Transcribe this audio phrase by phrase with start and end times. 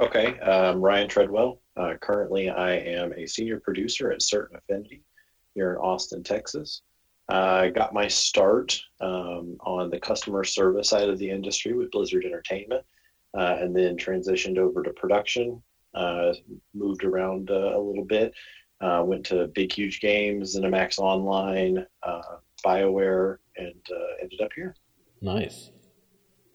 [0.00, 1.60] Okay, um, Ryan Treadwell.
[1.76, 5.02] Uh, currently, I am a senior producer at Certain Affinity
[5.54, 6.82] here in Austin, Texas.
[7.28, 11.90] I uh, got my start um, on the customer service side of the industry with
[11.90, 12.84] Blizzard Entertainment,
[13.36, 15.62] uh, and then transitioned over to production.
[15.94, 16.32] Uh,
[16.72, 18.32] moved around uh, a little bit.
[18.80, 21.86] Uh, went to Big Huge Games, Zenimax Online,
[22.64, 23.74] BioWare, and
[24.22, 24.74] ended up here.
[25.20, 25.70] Nice.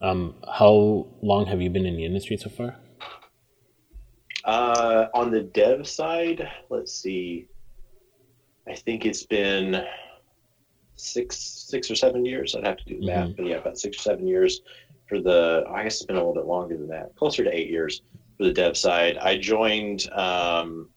[0.02, 2.78] Um, how long have you been in the industry so far?
[4.46, 7.48] Uh, on the dev side, let's see.
[8.68, 9.84] I think it's been
[10.96, 12.56] six, six or seven years.
[12.56, 13.36] I'd have to do the math, mm-hmm.
[13.38, 14.62] but yeah, about six or seven years
[15.10, 15.64] for the.
[15.70, 18.04] I guess it's been a little bit longer than that, closer to eight years
[18.38, 19.18] for the dev side.
[19.18, 20.90] I joined um,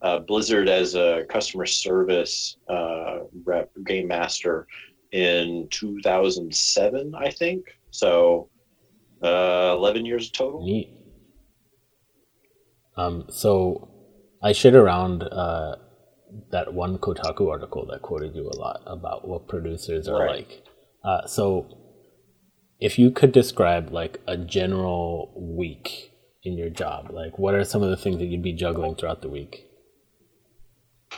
[0.00, 4.68] uh, Blizzard as a customer service uh, rep, game master
[5.10, 7.78] in 2007, I think.
[7.90, 8.48] So,
[9.22, 10.64] uh, 11 years total.
[10.64, 10.92] Neat.
[12.96, 13.88] Um, so,
[14.42, 15.76] I shared around uh,
[16.50, 20.36] that one Kotaku article that quoted you a lot about what producers are right.
[20.36, 20.64] like.
[21.04, 21.66] Uh, so,
[22.80, 27.82] if you could describe like a general week in your job, like what are some
[27.82, 29.66] of the things that you'd be juggling throughout the week?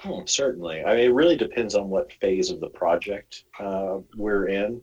[0.04, 0.84] Oh, certainly.
[0.84, 4.82] I mean, it really depends on what phase of the project uh, we're in.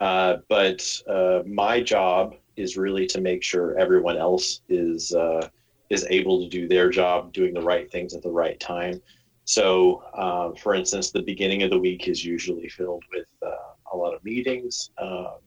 [0.00, 5.48] Uh, but uh, my job is really to make sure everyone else is uh,
[5.90, 9.00] is able to do their job, doing the right things at the right time.
[9.44, 13.96] So, um, for instance, the beginning of the week is usually filled with uh, a
[13.96, 15.38] lot of meetings, um,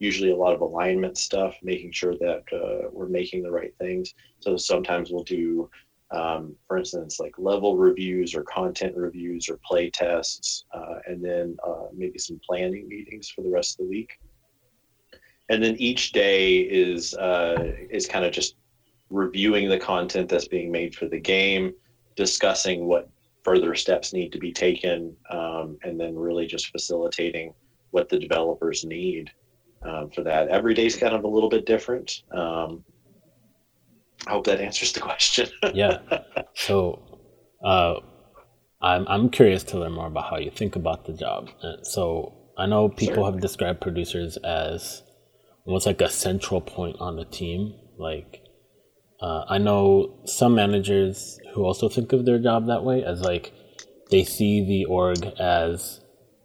[0.00, 4.14] usually a lot of alignment stuff, making sure that uh, we're making the right things.
[4.40, 5.70] So sometimes we'll do
[6.14, 11.56] um, for instance, like level reviews or content reviews or play tests, uh, and then
[11.66, 14.12] uh, maybe some planning meetings for the rest of the week.
[15.50, 18.56] And then each day is uh, is kind of just
[19.14, 21.72] reviewing the content that's being made for the game,
[22.16, 23.08] discussing what
[23.44, 27.54] further steps need to be taken, um, and then really just facilitating
[27.90, 29.30] what the developers need
[29.82, 30.48] um, for that.
[30.48, 32.22] Every day is kind of a little bit different.
[32.32, 32.84] Um,
[34.26, 35.48] I hope that answers the question.
[35.74, 35.98] yeah.
[36.54, 37.20] So,
[37.64, 38.00] uh,
[38.80, 41.50] I'm I'm curious to learn more about how you think about the job.
[41.62, 45.02] And so I know people have described producers as
[45.64, 47.74] almost like a central point on the team.
[47.96, 48.43] Like,
[49.24, 53.54] uh, I know some managers who also think of their job that way as like
[54.10, 56.02] they see the org as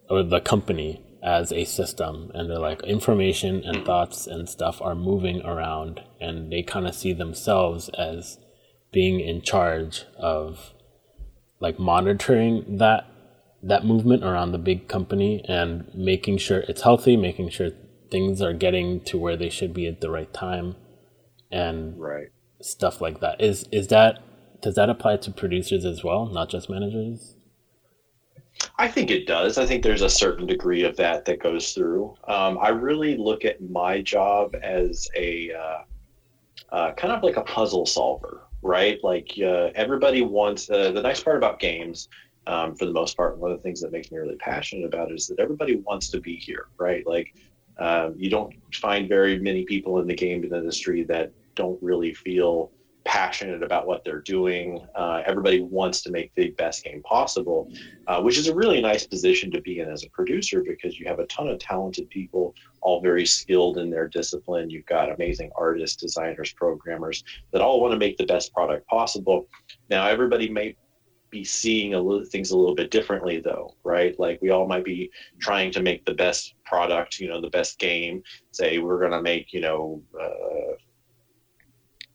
[0.09, 4.95] or the company as a system and they're like information and thoughts and stuff are
[4.95, 8.37] moving around and they kind of see themselves as
[8.93, 10.73] being in charge of
[11.59, 13.05] like monitoring that
[13.61, 17.71] that movement around the big company and making sure it's healthy making sure
[18.09, 20.75] things are getting to where they should be at the right time.
[21.51, 22.29] And right
[22.61, 24.19] stuff like that is is that
[24.61, 27.35] does that apply to producers as well not just managers
[28.77, 29.57] I think it does.
[29.57, 32.15] I think there's a certain degree of that that goes through.
[32.27, 35.81] Um, I really look at my job as a uh,
[36.71, 38.97] uh, kind of like a puzzle solver, right?
[39.03, 40.69] Like uh, everybody wants.
[40.69, 42.09] Uh, the nice part about games,
[42.47, 45.11] um, for the most part, one of the things that makes me really passionate about
[45.11, 47.05] is that everybody wants to be here, right?
[47.05, 47.33] Like
[47.77, 52.71] um, you don't find very many people in the game industry that don't really feel
[53.09, 54.85] passionate about what they're doing.
[54.93, 57.71] Uh, everybody wants to make the best game possible,
[58.07, 61.07] uh, which is a really nice position to be in as a producer because you
[61.07, 64.69] have a ton of talented people, all very skilled in their discipline.
[64.69, 69.47] You've got amazing artists, designers, programmers that all want to make the best product possible.
[69.89, 70.75] Now, everybody may
[71.31, 74.83] be seeing a little, things a little bit differently though right like we all might
[74.83, 79.11] be trying to make the best product you know the best game say we're going
[79.11, 80.73] to make you know uh,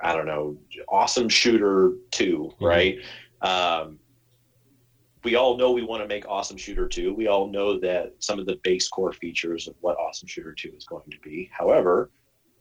[0.00, 0.56] I don't know,
[0.88, 2.65] awesome shooter 2 mm-hmm.
[2.65, 2.99] right?
[3.43, 3.99] Um,
[5.25, 8.38] we all know we want to make awesome shooter 2 we all know that some
[8.38, 11.50] of the base core features of what awesome shooter 2 is going to be.
[11.53, 12.10] However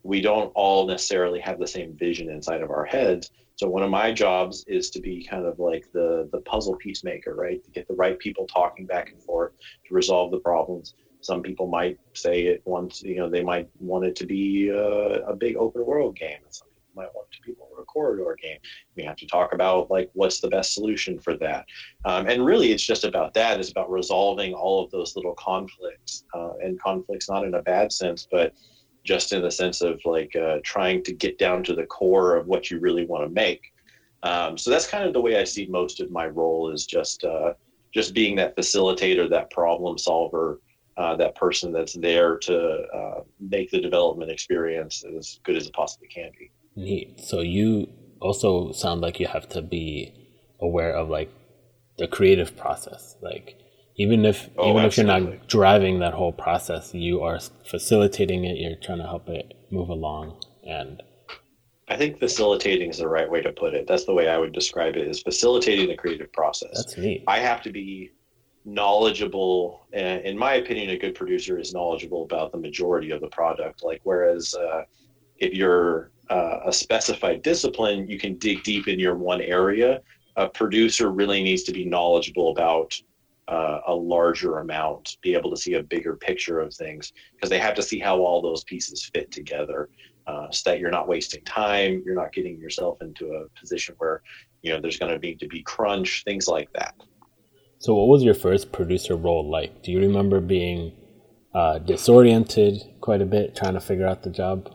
[0.03, 3.31] we don't all necessarily have the same vision inside of our heads.
[3.55, 7.35] So one of my jobs is to be kind of like the the puzzle peacemaker
[7.35, 7.63] right?
[7.63, 9.53] To get the right people talking back and forth
[9.87, 10.95] to resolve the problems.
[11.21, 15.25] Some people might say it wants you know they might want it to be a,
[15.25, 18.57] a big open world game some might want to be more of a corridor game.
[18.95, 21.65] We have to talk about like what's the best solution for that.
[22.05, 23.59] Um, and really, it's just about that.
[23.59, 27.91] It's about resolving all of those little conflicts uh, and conflicts, not in a bad
[27.91, 28.53] sense, but
[29.03, 32.47] just in the sense of like uh, trying to get down to the core of
[32.47, 33.73] what you really want to make.
[34.23, 37.25] Um, so that's kind of the way I see most of my role is just
[37.25, 37.53] uh,
[37.93, 40.61] just being that facilitator, that problem solver,
[40.97, 45.73] uh, that person that's there to uh, make the development experience as good as it
[45.73, 46.51] possibly can be.
[46.75, 47.19] Neat.
[47.19, 47.87] So you
[48.19, 50.13] also sound like you have to be
[50.59, 51.31] aware of like
[51.97, 53.15] the creative process.
[53.21, 53.57] Like
[53.95, 58.57] even if oh, even if you're not driving that whole process, you are facilitating it.
[58.57, 61.01] You're trying to help it move along, and
[61.87, 63.85] I think facilitating is the right way to put it.
[63.87, 66.71] That's the way I would describe it: is facilitating the creative process.
[66.73, 67.23] That's neat.
[67.27, 68.11] I have to be
[68.65, 69.85] knowledgeable.
[69.91, 73.83] And in my opinion, a good producer is knowledgeable about the majority of the product.
[73.83, 74.83] Like whereas uh,
[75.37, 80.01] if you're uh, a specified discipline, you can dig deep in your one area.
[80.35, 82.99] A producer really needs to be knowledgeable about
[83.47, 87.59] uh, a larger amount, be able to see a bigger picture of things because they
[87.59, 89.89] have to see how all those pieces fit together
[90.27, 94.21] uh, so that you're not wasting time, you're not getting yourself into a position where
[94.61, 96.95] you know there's going to need to be crunch, things like that.
[97.79, 99.83] So, what was your first producer role like?
[99.83, 100.93] Do you remember being
[101.53, 104.73] uh, disoriented quite a bit, trying to figure out the job?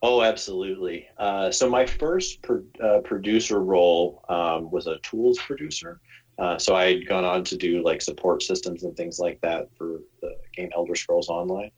[0.00, 1.08] Oh, absolutely.
[1.16, 6.00] Uh, so my first pro- uh, producer role um, was a tools producer.
[6.38, 9.68] Uh, so I had gone on to do like support systems and things like that
[9.76, 11.72] for the game Elder Scrolls Online.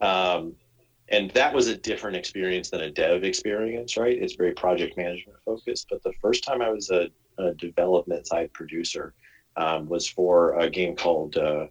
[0.00, 0.54] Um,
[1.08, 4.16] and that was a different experience than a dev experience, right?
[4.20, 5.86] It's very project management focused.
[5.90, 7.08] But the first time I was a,
[7.38, 9.14] a development side producer
[9.56, 11.66] um, was for a game called uh,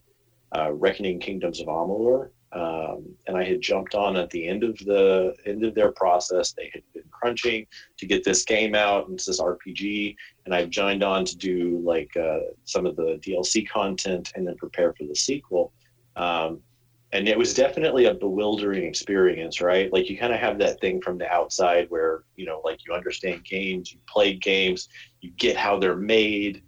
[0.55, 2.29] uh, Reckoning Kingdoms of Amalur.
[2.55, 6.53] Um, and I had jumped on at the end of the end of their process.
[6.53, 7.67] They had been crunching
[7.97, 10.15] to get this game out, and it's this RPG.
[10.45, 14.55] And I joined on to do like uh, some of the DLC content and then
[14.55, 15.73] prepare for the sequel.
[16.15, 16.61] Um,
[17.11, 19.91] and it was definitely a bewildering experience, right?
[19.91, 22.93] Like you kind of have that thing from the outside where you know, like you
[22.93, 24.87] understand games, you play games,
[25.19, 26.63] you get how they're made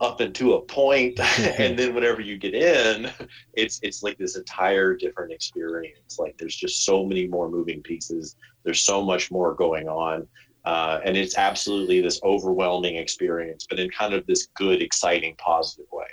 [0.00, 3.10] up into a point and then whenever you get in
[3.54, 6.18] it's it's like this entire different experience.
[6.18, 8.36] Like there's just so many more moving pieces.
[8.64, 10.26] There's so much more going on.
[10.64, 15.86] Uh, and it's absolutely this overwhelming experience but in kind of this good exciting positive
[15.90, 16.06] way.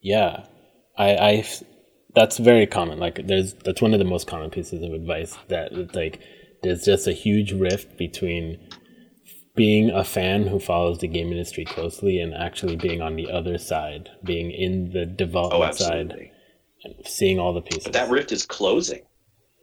[0.00, 0.44] Yeah.
[0.96, 1.44] I i
[2.14, 2.98] that's very common.
[2.98, 6.20] Like there's that's one of the most common pieces of advice that like
[6.62, 8.58] there's just a huge rift between
[9.58, 13.58] being a fan who follows the game industry closely and actually being on the other
[13.58, 16.30] side, being in the development oh, side,
[16.84, 17.82] and seeing all the pieces.
[17.82, 19.02] But that rift is closing.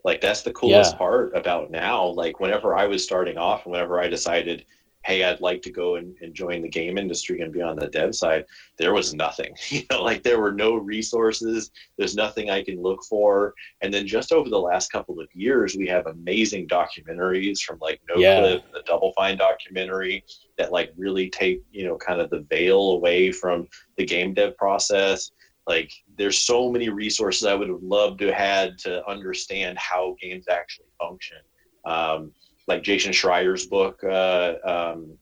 [0.04, 0.98] Like that's the coolest yeah.
[0.98, 2.08] part about now.
[2.08, 4.66] Like whenever I was starting off, and whenever I decided
[5.06, 7.88] hey, I'd like to go and, and join the game industry and be on the
[7.88, 8.46] dev side,
[8.78, 9.56] there was nothing.
[9.76, 11.70] You know, like there were no resources.
[11.98, 13.54] There's nothing I can look for.
[13.82, 18.00] And then just over the last couple of years, we have amazing documentaries from like
[18.08, 18.40] No yeah.
[18.40, 20.24] Clip, the Double Fine documentary
[20.58, 23.68] that like really take, you know, kind of the veil away from
[23.98, 25.32] the game dev process.
[25.68, 30.16] Like there's so many resources I would have loved to have had to understand how
[30.22, 31.38] games actually function.
[31.86, 32.32] Um,
[32.68, 35.18] like Jason Schreier's book uh, um,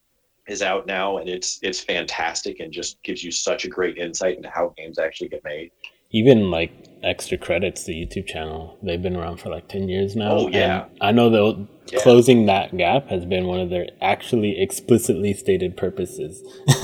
[0.48, 4.38] is out now, and it's it's fantastic and just gives you such a great insight
[4.38, 5.72] into how games actually get made.
[6.12, 10.31] Even like extra credits, the YouTube channel, they've been around for like ten years now.
[10.31, 12.00] Oh yeah, I know that yeah.
[12.00, 16.44] closing that gap has been one of their actually explicitly stated purposes.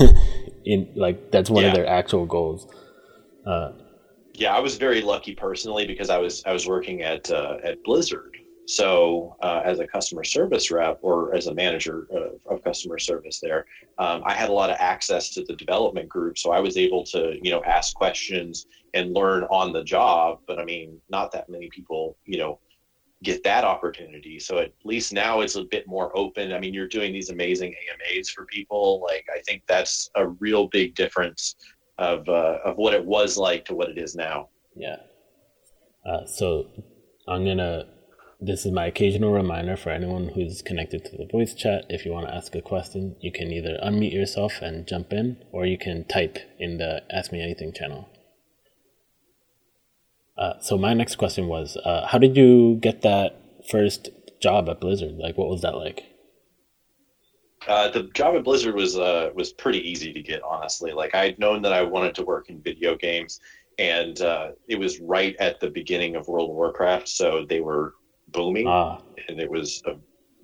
[0.66, 1.70] In like that's one yeah.
[1.70, 2.66] of their actual goals.
[3.46, 3.72] Uh,
[4.34, 7.82] yeah, I was very lucky personally because I was I was working at uh, at
[7.82, 8.36] Blizzard
[8.70, 13.40] so, uh, as a customer service rep or as a manager uh, of customer service
[13.40, 13.66] there,
[13.98, 16.38] um, I had a lot of access to the development group.
[16.38, 20.38] So, I was able to, you know, ask questions and learn on the job.
[20.46, 22.60] But I mean, not that many people, you know,
[23.24, 24.38] get that opportunity.
[24.38, 26.52] So, at least now it's a bit more open.
[26.52, 29.02] I mean, you're doing these amazing AMAs for people.
[29.02, 31.56] Like, I think that's a real big difference
[31.98, 34.48] of, uh, of what it was like to what it is now.
[34.76, 34.98] Yeah.
[36.06, 36.68] Uh, so,
[37.26, 37.88] I'm going to
[38.40, 41.84] this is my occasional reminder for anyone who's connected to the voice chat.
[41.90, 45.44] If you want to ask a question, you can either unmute yourself and jump in,
[45.52, 48.08] or you can type in the Ask Me Anything channel.
[50.38, 53.36] Uh, so my next question was, uh, how did you get that
[53.68, 54.08] first
[54.40, 55.18] job at Blizzard?
[55.18, 56.04] Like, what was that like?
[57.68, 60.92] Uh, the job at Blizzard was uh, was pretty easy to get, honestly.
[60.92, 63.38] Like I'd known that I wanted to work in video games,
[63.78, 67.96] and uh, it was right at the beginning of World of Warcraft, so they were
[68.32, 69.00] booming, ah.
[69.28, 69.96] and it was a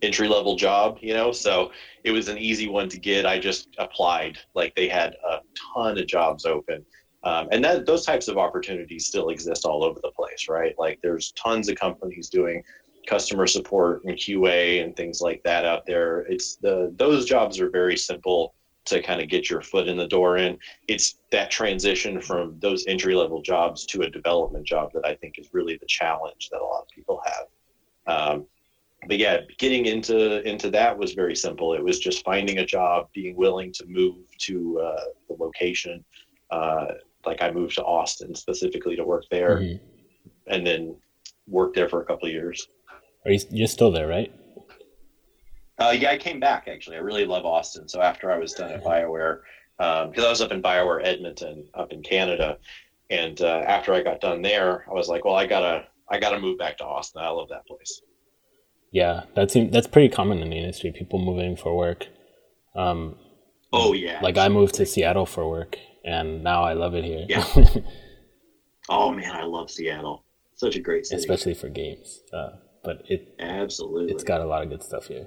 [0.03, 1.33] entry level job, you know.
[1.33, 1.73] So
[2.05, 3.27] it was an easy one to get.
[3.27, 4.39] I just applied.
[4.55, 5.39] Like they had a
[5.75, 6.85] ton of jobs open.
[7.25, 10.75] Um, and that those types of opportunities still exist all over the place, right?
[10.79, 12.63] Like there's tons of companies doing
[13.07, 16.21] customer support and QA and things like that out there.
[16.29, 18.55] It's the those jobs are very simple
[18.87, 20.57] to kind of get your foot in the door in.
[20.87, 25.39] It's that transition from those entry level jobs to a development job that I think
[25.39, 27.47] is really the challenge that a lot of people have.
[28.07, 28.47] Um,
[29.07, 31.75] but yeah, getting into into that was very simple.
[31.75, 36.05] It was just finding a job, being willing to move to uh, the location.
[36.51, 36.87] Uh,
[37.25, 39.85] like I moved to Austin specifically to work there, mm-hmm.
[40.47, 40.97] and then
[41.47, 42.69] worked there for a couple of years.
[43.25, 44.33] Are you you're still there, right?
[45.79, 46.97] Uh, yeah, I came back actually.
[46.97, 47.89] I really love Austin.
[47.89, 49.41] So after I was done at Bioware,
[49.77, 52.59] because um, I was up in Bioware Edmonton, up in Canada,
[53.11, 56.41] and uh, after I got done there, I was like, well, I gotta I gotta
[56.41, 57.23] move back to Austin.
[57.23, 58.01] I love that place.
[58.93, 60.93] Yeah, that's that's pretty common in the industry.
[60.93, 62.07] People moving for work.
[62.75, 63.17] Um,
[63.73, 64.21] oh yeah.
[64.23, 67.27] Like I moved to Seattle for work, and now I love it here.
[67.29, 67.47] Yeah.
[68.89, 70.25] oh man, I love Seattle.
[70.55, 72.23] Such a great city, especially for games.
[72.33, 72.51] Uh,
[72.83, 75.27] but it absolutely it's got a lot of good stuff here.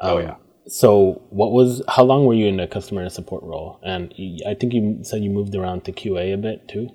[0.00, 0.34] Oh, um, oh yeah.
[0.68, 1.80] So, what was?
[1.88, 3.78] How long were you in the customer and support role?
[3.84, 4.12] And
[4.46, 6.90] I think you said you moved around to QA a bit too.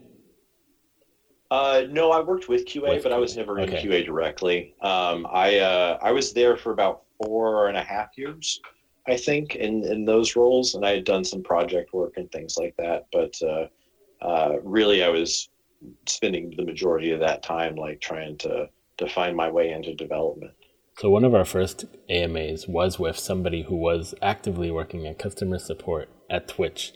[1.52, 3.16] Uh, no, I worked with QA, with but QA.
[3.16, 3.86] I was never in okay.
[3.86, 4.74] QA directly.
[4.82, 8.62] Um, I uh, I was there for about four and a half years,
[9.06, 12.56] I think, in in those roles, and I had done some project work and things
[12.58, 13.08] like that.
[13.12, 13.68] But uh,
[14.26, 15.50] uh, really, I was
[16.08, 20.54] spending the majority of that time like trying to to find my way into development.
[21.00, 25.60] So one of our first AMAs was with somebody who was actively working in customer
[25.60, 26.94] support at Twitch.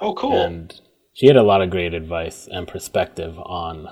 [0.00, 0.32] Oh, cool!
[0.32, 0.80] And
[1.16, 3.88] she had a lot of great advice and perspective on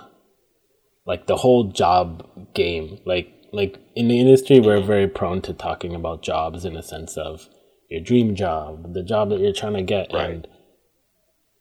[1.07, 3.01] like the whole job game.
[3.07, 7.17] Like like in the industry we're very prone to talking about jobs in a sense
[7.17, 7.49] of
[7.89, 10.31] your dream job, the job that you're trying to get right.
[10.31, 10.49] and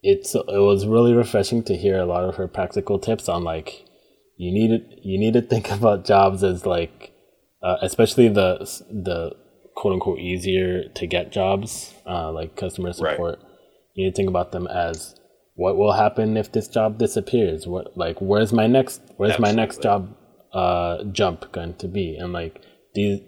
[0.01, 3.85] it's it was really refreshing to hear a lot of her practical tips on like
[4.35, 7.13] you need to, you need to think about jobs as like
[7.61, 8.57] uh, especially the
[8.89, 9.31] the
[9.77, 13.49] quote unquote easier to get jobs uh, like customer support right.
[13.93, 15.15] you need to think about them as
[15.55, 17.67] what will happen if this job disappears?
[17.67, 19.55] What like where's my next where's Absolutely.
[19.55, 20.15] my next job
[20.53, 22.15] uh, jump going to be?
[22.15, 22.61] And like
[22.95, 23.19] these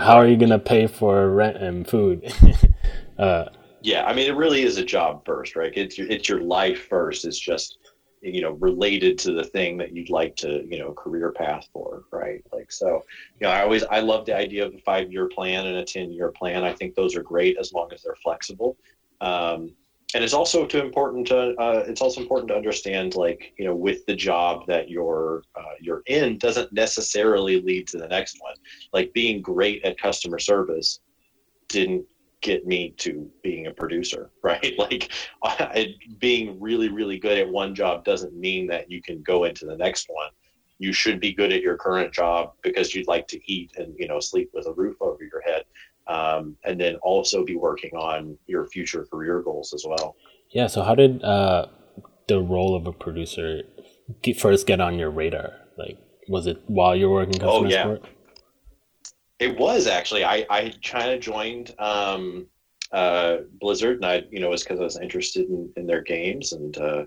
[0.00, 2.32] how are you going to pay for rent and food?
[3.18, 3.50] Uh,
[3.82, 5.72] yeah i mean it really is a job first right?
[5.74, 7.24] It's your, it's your life first.
[7.24, 7.78] It's just
[8.20, 12.04] you know related to the thing that you'd like to you know career path for
[12.12, 12.44] right?
[12.52, 13.02] Like so
[13.40, 15.84] you know i always i love the idea of a five year plan and a
[15.84, 16.62] 10 year plan.
[16.62, 18.76] I think those are great as long as they're flexible.
[19.20, 19.72] Um,
[20.14, 23.74] and it's also too important to uh, it's also important to understand like you know
[23.74, 28.54] with the job that you're uh, you're in doesn't necessarily lead to the next one.
[28.92, 31.00] Like being great at customer service
[31.68, 32.06] didn't
[32.40, 34.74] get me to being a producer right?
[34.78, 35.10] Like
[35.42, 39.66] I, being really really good at one job doesn't mean that you can go into
[39.66, 40.30] the next one.
[40.78, 44.08] You should be good at your current job because you'd like to eat and you
[44.08, 45.64] know sleep with a roof over your head
[46.08, 50.16] um, and then also be working on your future career goals as well.
[50.50, 50.66] Yeah.
[50.66, 51.66] So how did uh,
[52.26, 53.62] the role of a producer
[54.22, 55.52] get, first get on your radar?
[55.76, 55.98] Like,
[56.28, 57.82] was it while you were working customer oh, yeah.
[57.82, 58.04] support?
[59.38, 60.24] It was actually.
[60.24, 62.46] I I kind of joined um,
[62.90, 66.02] uh, Blizzard, and I you know it was because I was interested in, in their
[66.02, 67.04] games and uh,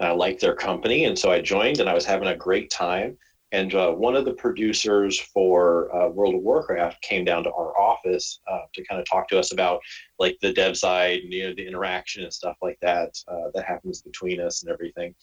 [0.00, 3.18] I liked their company, and so I joined, and I was having a great time.
[3.54, 7.78] And uh, one of the producers for uh, World of Warcraft came down to our
[7.80, 9.80] office uh, to kind of talk to us about
[10.18, 13.64] like the dev side, and, you know, the interaction and stuff like that uh, that
[13.64, 15.14] happens between us and everything.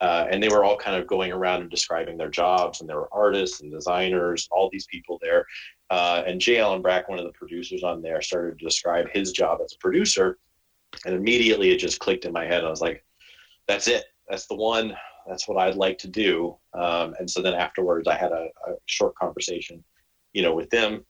[0.00, 2.98] Uh, and they were all kind of going around and describing their jobs, and there
[2.98, 5.44] were artists and designers, all these people there.
[5.90, 6.60] Uh, and J.
[6.60, 9.78] Allen Brack, one of the producers on there, started to describe his job as a
[9.78, 10.38] producer,
[11.04, 12.64] and immediately it just clicked in my head.
[12.64, 13.04] I was like,
[13.66, 14.04] "That's it.
[14.28, 16.56] That's the one that's what I'd like to do.
[16.74, 19.82] Um, and so then afterwards, I had a, a, short conversation,
[20.32, 21.04] you know, with them,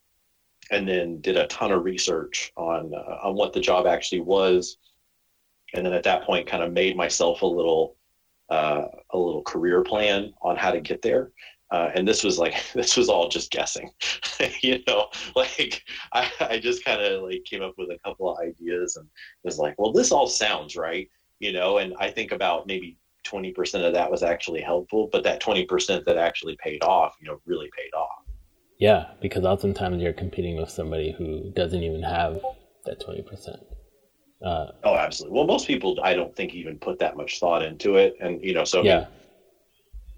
[0.71, 4.79] and then did a ton of research on uh, on what the job actually was,
[5.75, 7.97] and then at that point, kind of made myself a little
[8.51, 11.33] uh, a little career plan on how to get there.
[11.73, 13.91] Uh, and this was like this was all just guessing
[14.61, 18.39] you know like i, I just kind of like came up with a couple of
[18.41, 19.09] ideas and
[19.43, 21.09] was like well this all sounds right
[21.41, 25.41] you know and i think about maybe 20% of that was actually helpful, but that
[25.41, 28.25] 20% that actually paid off, you know, really paid off.
[28.79, 32.41] Yeah, because oftentimes you're competing with somebody who doesn't even have
[32.85, 33.63] that 20%.
[34.45, 35.37] Uh, oh, absolutely.
[35.37, 38.17] Well, most people, I don't think, even put that much thought into it.
[38.21, 39.07] And, you know, so, yeah.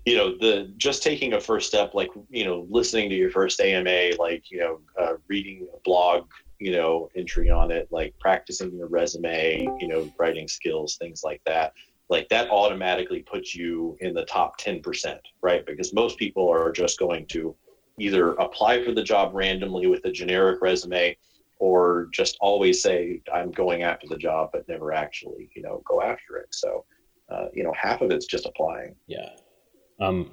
[0.07, 3.61] you know, the just taking a first step, like, you know, listening to your first
[3.61, 6.27] AMA, like, you know, uh, reading a blog,
[6.59, 11.43] you know, entry on it, like practicing your resume, you know, writing skills, things like
[11.45, 11.75] that
[12.09, 15.65] like that automatically puts you in the top 10%, right?
[15.65, 17.55] Because most people are just going to
[17.99, 21.17] either apply for the job randomly with a generic resume
[21.59, 26.03] or just always say, I'm going after the job, but never actually, you know, go
[26.03, 26.55] after it.
[26.55, 26.85] So,
[27.31, 28.97] uh, you know, half of it's just applying.
[29.07, 29.31] Yeah.
[30.01, 30.31] Um,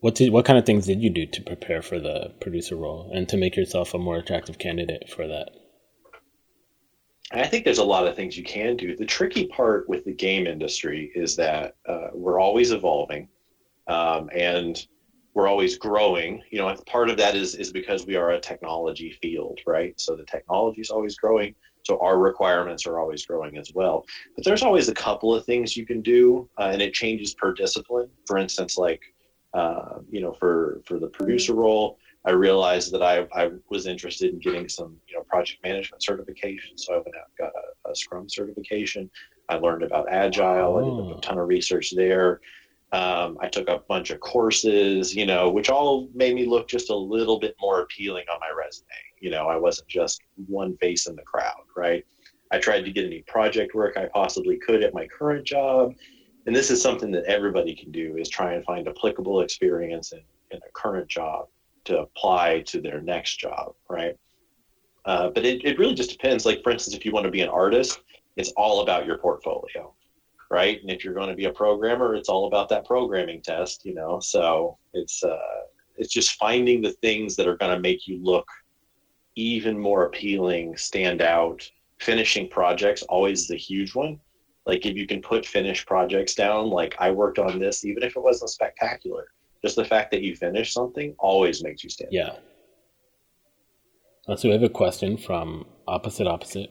[0.00, 3.10] what did what kind of things did you do to prepare for the producer role
[3.12, 5.50] and to make yourself a more attractive candidate for that?
[7.32, 8.96] I think there's a lot of things you can do.
[8.96, 13.28] The tricky part with the game industry is that uh, we're always evolving,
[13.86, 14.86] um, and
[15.34, 16.42] we're always growing.
[16.50, 19.92] You know, part of that is is because we are a technology field, right?
[20.00, 24.06] So the technology is always growing, so our requirements are always growing as well.
[24.34, 27.52] But there's always a couple of things you can do, uh, and it changes per
[27.52, 28.08] discipline.
[28.26, 29.02] For instance, like
[29.52, 34.32] uh, you know, for for the producer role, I realized that I, I was interested
[34.32, 37.52] in getting some you know project management certification, so I went out and got
[37.86, 39.10] a, a Scrum certification.
[39.48, 40.76] I learned about Agile.
[40.76, 40.78] Oh.
[40.78, 41.20] I did a oh.
[41.20, 42.40] ton of research there.
[42.92, 46.88] Um, I took a bunch of courses, you know, which all made me look just
[46.88, 48.88] a little bit more appealing on my resume.
[49.20, 52.04] You know, I wasn't just one face in the crowd, right?
[52.50, 55.94] I tried to get any project work I possibly could at my current job
[56.48, 60.22] and this is something that everybody can do is try and find applicable experience in,
[60.50, 61.46] in a current job
[61.84, 64.14] to apply to their next job right?
[65.04, 66.44] Uh, but it, it really just depends.
[66.44, 68.00] Like for instance if you want to be an artist
[68.36, 69.94] it's all about your portfolio
[70.50, 70.80] right?
[70.80, 73.94] And if you're going to be a programmer it's all about that programming test you
[73.94, 74.20] know?
[74.20, 75.38] So it's uh,
[75.96, 78.46] it's just finding the things that are going to make you look
[79.38, 81.68] even more appealing stand out.
[82.00, 84.20] Finishing projects always the huge one.
[84.66, 88.16] Like if you can put finished projects down, like I worked on this, even if
[88.16, 89.28] it wasn't spectacular,
[89.62, 92.10] just the fact that you finish something always makes you stand.
[92.12, 92.36] Yeah.
[94.28, 96.70] Uh, so we have a question from opposite opposite.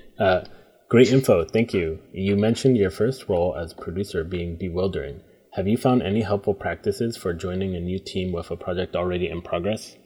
[0.18, 0.44] uh,
[0.88, 2.00] great info, thank you.
[2.12, 5.20] You mentioned your first role as producer being bewildering.
[5.54, 9.28] Have you found any helpful practices for joining a new team with a project already
[9.28, 9.96] in progress?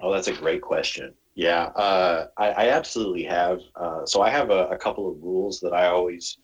[0.00, 1.14] Oh, that's a great question.
[1.34, 3.60] Yeah, uh, I, I, absolutely have.
[3.76, 6.38] Uh, so I have a, a, couple of rules that I always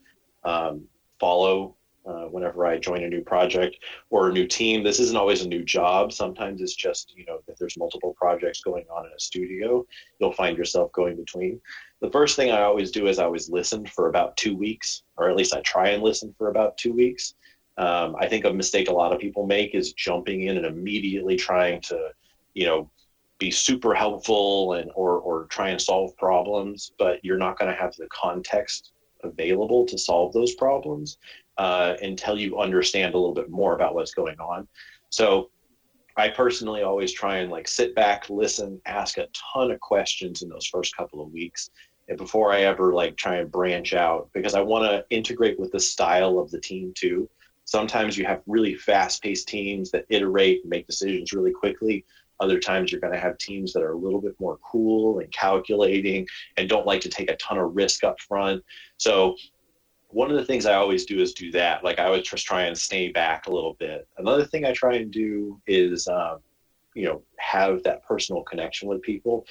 [0.45, 0.85] um,
[1.19, 1.75] follow
[2.07, 3.79] uh, whenever I join a new project
[4.11, 4.83] or a new team.
[4.83, 6.13] This isn't always a new job.
[6.13, 9.87] Sometimes it's just you know that there's multiple projects going on in a studio.
[10.19, 11.61] You'll find yourself going between.
[12.01, 15.31] The first thing I always do is I always listen for about two weeks, or
[15.31, 17.35] at least I try and listen for about two weeks.
[17.77, 21.37] Um, I think a mistake a lot of people make is jumping in and immediately
[21.37, 22.11] trying to,
[22.53, 22.91] you know,
[23.39, 27.81] be super helpful and or or try and solve problems, but you're not going to
[27.81, 28.93] have the context
[29.25, 31.19] available to solve those problems
[31.59, 34.67] uh, until you understand a little bit more about what's going on.
[35.11, 35.51] So
[36.17, 40.49] I personally always try and like sit back, listen, ask a ton of questions in
[40.49, 41.71] those first couple of weeks
[42.09, 45.73] and before I ever like try and branch out because I want to integrate with
[45.73, 47.29] the style of the team too.
[47.65, 52.05] Sometimes you have really fast paced teams that iterate and make decisions really quickly.
[52.41, 55.33] Other times you're going to have teams that are a little bit more cool and
[55.33, 58.63] calculating and don't like to take a ton of risk up front.
[58.99, 59.37] So
[60.15, 61.83] one of the things I always do is do that.
[61.83, 64.07] Like I would just try and stay back a little bit.
[64.17, 66.39] Another thing I try and do is, um,
[66.95, 69.45] you know, have that personal connection with people.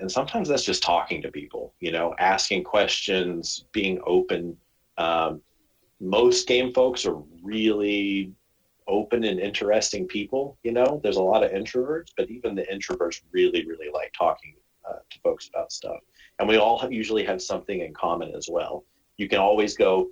[0.00, 4.56] And sometimes that's just talking to people, you know, asking questions, being open.
[4.98, 5.40] Um,
[6.00, 8.32] most game folks are really
[8.88, 10.58] open and interesting people.
[10.64, 14.56] You know, there's a lot of introverts, but even the introverts really, really like talking
[14.84, 16.00] uh, to folks about stuff.
[16.40, 18.84] And we all have, usually have something in common as well.
[19.16, 20.08] You can always go,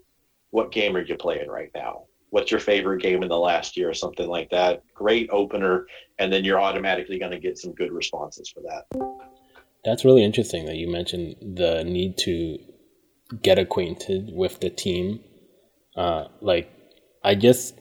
[0.51, 2.05] "What game are you playing right now?
[2.31, 4.83] What's your favorite game in the last year?" or something like that.
[4.95, 5.87] Great opener,
[6.19, 8.85] and then you're automatically going to get some good responses for that.
[9.85, 12.59] That's really interesting that you mentioned the need to
[13.43, 15.21] get acquainted with the team.
[15.97, 16.71] Uh, like,
[17.25, 17.79] I just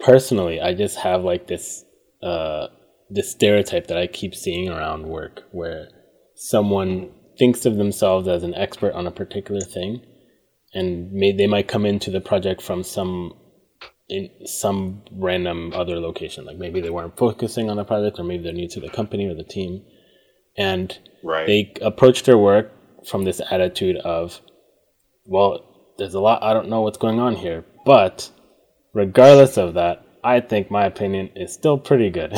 [0.00, 1.84] personally, I just have like this
[2.22, 2.68] uh,
[3.10, 5.88] this stereotype that I keep seeing around work, where
[6.34, 10.02] someone thinks of themselves as an expert on a particular thing,
[10.74, 13.34] and may, they might come into the project from some
[14.08, 16.44] in some random other location.
[16.44, 19.26] Like maybe they weren't focusing on the project, or maybe they're new to the company
[19.26, 19.84] or the team,
[20.56, 21.46] and right.
[21.46, 22.72] they approach their work
[23.06, 24.40] from this attitude of,
[25.24, 28.30] well, there's a lot I don't know what's going on here, but
[28.92, 32.34] regardless of that, I think my opinion is still pretty good.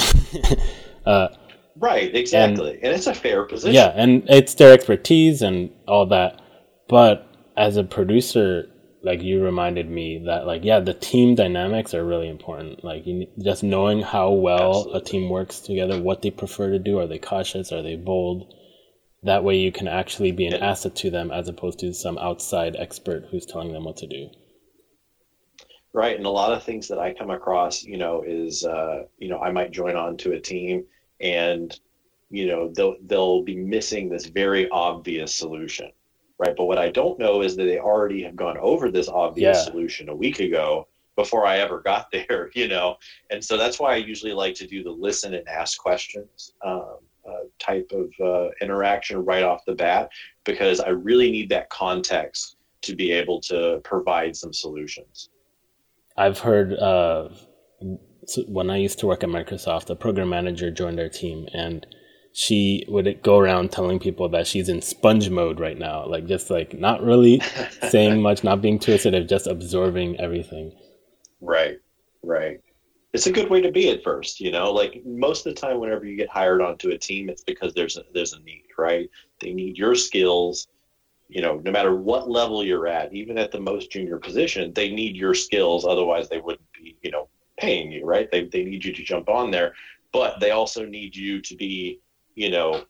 [1.06, 1.28] uh,
[1.76, 2.74] right, exactly.
[2.74, 3.74] And, and, it's a fair position.
[3.74, 6.40] Yeah, and it's their expertise and all that.
[6.88, 8.70] But as a producer,
[9.02, 12.84] like you reminded me that, like, yeah, the team dynamics are really important.
[12.84, 15.00] Like, you, just knowing how well Absolutely.
[15.00, 16.98] a team works together, what they prefer to do.
[16.98, 17.72] Are they cautious?
[17.72, 18.52] Are they bold?
[19.22, 22.76] That way you can actually be an asset to them as opposed to some outside
[22.78, 24.28] expert who's telling them what to do
[25.94, 29.30] right and a lot of things that i come across you know is uh, you
[29.30, 30.84] know i might join on to a team
[31.20, 31.80] and
[32.28, 35.90] you know they'll they'll be missing this very obvious solution
[36.38, 39.56] right but what i don't know is that they already have gone over this obvious
[39.56, 39.64] yeah.
[39.64, 42.96] solution a week ago before I ever got there, you know.
[43.30, 46.96] And so that's why I usually like to do the listen and ask questions um,
[47.26, 50.10] uh, type of uh, interaction right off the bat
[50.44, 55.30] because I really need that context to be able to provide some solutions.
[56.16, 57.30] I've heard uh,
[58.46, 61.86] when I used to work at Microsoft, a program manager joined our team and
[62.36, 66.50] she would go around telling people that she's in sponge mode right now, like just
[66.50, 67.40] like not really
[67.90, 70.72] saying much, not being too assertive, just absorbing everything.
[71.40, 71.78] Right,
[72.24, 72.60] right.
[73.12, 74.72] It's a good way to be at first, you know.
[74.72, 77.96] Like most of the time, whenever you get hired onto a team, it's because there's
[77.96, 79.08] a, there's a need, right?
[79.40, 80.66] They need your skills,
[81.28, 81.62] you know.
[81.64, 85.34] No matter what level you're at, even at the most junior position, they need your
[85.34, 85.84] skills.
[85.84, 87.28] Otherwise, they wouldn't be, you know,
[87.60, 88.28] paying you, right?
[88.28, 89.72] They they need you to jump on there,
[90.12, 92.00] but they also need you to be
[92.34, 92.84] you know,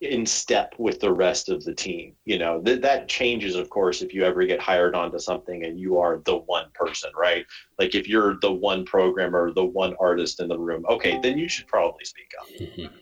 [0.00, 2.14] in step with the rest of the team.
[2.24, 5.78] You know, th- that changes, of course, if you ever get hired onto something and
[5.78, 7.44] you are the one person, right?
[7.78, 11.48] Like if you're the one programmer, the one artist in the room, okay, then you
[11.48, 12.48] should probably speak up.
[12.60, 12.96] Mm-hmm.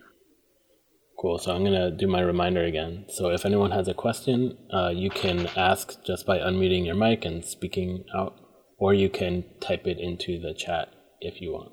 [1.20, 1.38] Cool.
[1.38, 3.06] So I'm going to do my reminder again.
[3.08, 7.24] So if anyone has a question, uh, you can ask just by unmuting your mic
[7.24, 8.38] and speaking out,
[8.78, 10.88] or you can type it into the chat
[11.20, 11.72] if you want.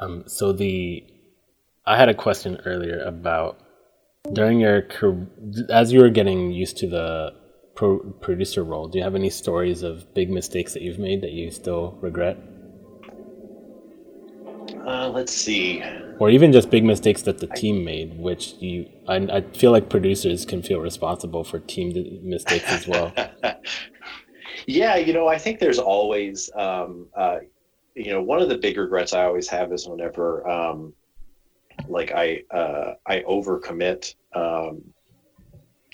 [0.00, 1.04] Um, so the
[1.86, 3.60] I had a question earlier about
[4.32, 4.86] during your
[5.70, 7.34] as you were getting used to the
[7.74, 8.88] pro, producer role.
[8.88, 12.38] Do you have any stories of big mistakes that you've made that you still regret?
[14.86, 15.82] Uh, let's see.
[16.18, 19.88] Or even just big mistakes that the team made, which you I, I feel like
[19.88, 23.12] producers can feel responsible for team mistakes as well.
[24.66, 27.38] yeah, you know, I think there's always um, uh,
[27.94, 30.92] you know, one of the big regrets I always have is whenever, um,
[31.88, 34.82] like I, uh, I overcommit, um,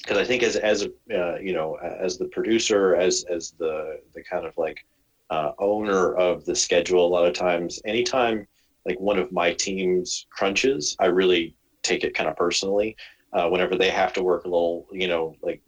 [0.06, 4.22] cause I think as, as, uh, you know, as the producer, as, as the, the
[4.22, 4.84] kind of like,
[5.30, 8.46] uh, owner of the schedule, a lot of times, anytime
[8.84, 12.96] like one of my teams crunches, I really take it kind of personally.
[13.32, 15.60] Uh, whenever they have to work a little, you know, like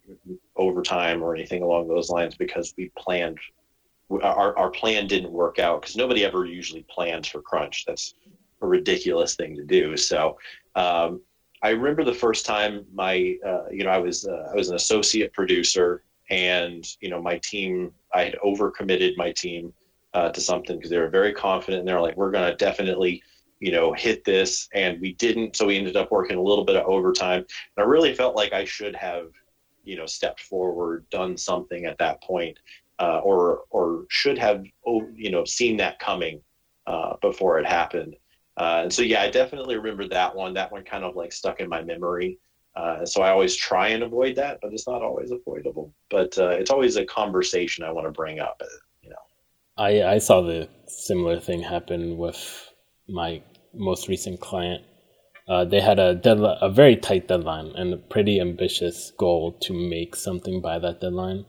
[0.56, 3.38] overtime or anything along those lines, because we planned
[4.10, 7.84] our, our plan didn't work out because nobody ever usually plans for crunch.
[7.86, 8.14] That's
[8.62, 9.96] a ridiculous thing to do.
[9.96, 10.38] So
[10.74, 11.20] um,
[11.62, 14.76] I remember the first time my, uh, you know, I was uh, I was an
[14.76, 19.72] associate producer, and you know, my team, I had overcommitted my team
[20.14, 23.22] uh, to something because they were very confident, and they're like, we're going to definitely,
[23.60, 25.56] you know, hit this, and we didn't.
[25.56, 28.52] So we ended up working a little bit of overtime, and I really felt like
[28.52, 29.26] I should have,
[29.84, 32.58] you know, stepped forward, done something at that point
[32.98, 36.40] uh, or or should have oh, you know seen that coming
[36.86, 38.16] uh, before it happened.
[38.56, 40.54] Uh, and so yeah, I definitely remember that one.
[40.54, 42.38] That one kind of like stuck in my memory.
[42.74, 45.92] Uh, so I always try and avoid that, but it's not always avoidable.
[46.10, 48.60] But uh, it's always a conversation I want to bring up.
[48.60, 48.66] Uh,
[49.02, 49.16] you know,
[49.76, 52.72] I I saw the similar thing happen with
[53.08, 53.42] my
[53.74, 54.82] most recent client.
[55.70, 60.16] they had a deadline, a very tight deadline, and a pretty ambitious goal to make
[60.16, 61.44] something by that deadline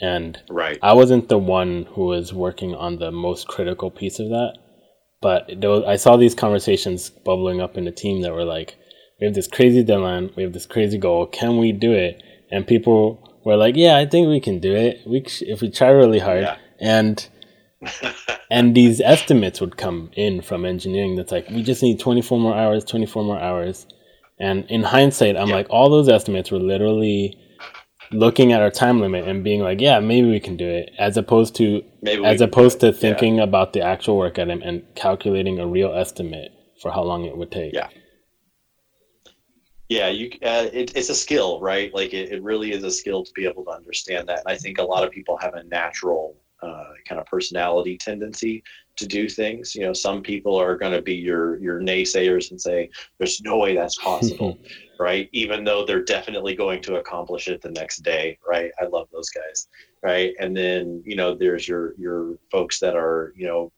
[0.00, 0.78] and right.
[0.82, 4.58] I wasn't the one who was working on the most critical piece of that,
[5.20, 8.76] but was, I saw these conversations bubbling up in the team that were like,
[9.20, 11.26] "We have this crazy deadline, we have this crazy goal.
[11.26, 15.00] Can we do it?" And people were like, "Yeah, I think we can do it.
[15.06, 16.56] We if we try really hard." Yeah.
[16.80, 17.28] And
[18.50, 22.54] and these estimates would come in from engineering that's like, "We just need 24 more
[22.54, 23.86] hours, 24 more hours."
[24.40, 25.56] And in hindsight, I'm yeah.
[25.56, 27.36] like, all those estimates were literally
[28.12, 31.16] looking at our time limit and being like, yeah, maybe we can do it, as
[31.16, 33.44] opposed to maybe as opposed to thinking yeah.
[33.44, 37.50] about the actual work item and calculating a real estimate for how long it would
[37.50, 37.74] take.
[37.74, 37.88] Yeah.
[39.88, 40.30] Yeah, you.
[40.42, 41.92] Uh, it, it's a skill, right?
[41.94, 44.40] Like it, it really is a skill to be able to understand that.
[44.40, 48.62] And I think a lot of people have a natural uh, kind of personality tendency
[48.98, 49.74] to do things.
[49.74, 53.56] You know, some people are going to be your your naysayers and say, "There's no
[53.56, 54.58] way that's possible."
[55.00, 55.28] right?
[55.32, 58.72] Even though they're definitely going to accomplish it the next day, right?
[58.80, 59.68] I love those guys,
[60.02, 60.34] right?
[60.40, 63.72] And then you know, there's your your folks that are you know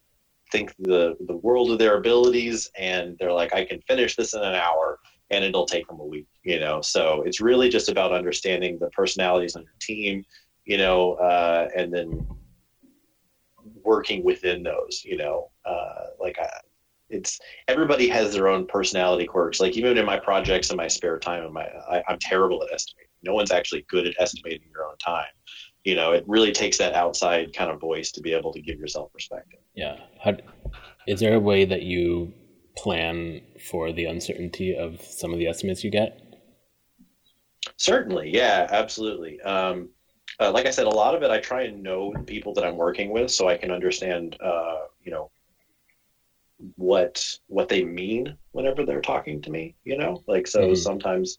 [0.50, 4.42] think the the world of their abilities, and they're like, I can finish this in
[4.42, 4.98] an hour,
[5.30, 6.80] and it'll take them a week, you know.
[6.80, 10.24] So it's really just about understanding the personalities on your team,
[10.64, 12.26] you know, uh, and then
[13.90, 16.48] working within those, you know, uh, like I,
[17.08, 19.58] it's everybody has their own personality quirks.
[19.58, 22.72] Like even in my projects in my spare time, in my I, am terrible at
[22.72, 23.10] estimating.
[23.24, 25.34] No one's actually good at estimating your own time.
[25.82, 28.78] You know, it really takes that outside kind of voice to be able to give
[28.78, 29.58] yourself perspective.
[29.74, 29.96] Yeah.
[30.22, 30.36] How,
[31.08, 32.32] is there a way that you
[32.76, 36.20] plan for the uncertainty of some of the estimates you get?
[37.76, 39.40] Certainly, yeah, absolutely.
[39.40, 39.88] Um,
[40.38, 42.64] uh, like I said, a lot of it I try and know the people that
[42.64, 45.30] I'm working with, so I can understand, uh, you know,
[46.76, 49.74] what what they mean whenever they're talking to me.
[49.84, 50.74] You know, like so mm-hmm.
[50.74, 51.38] sometimes,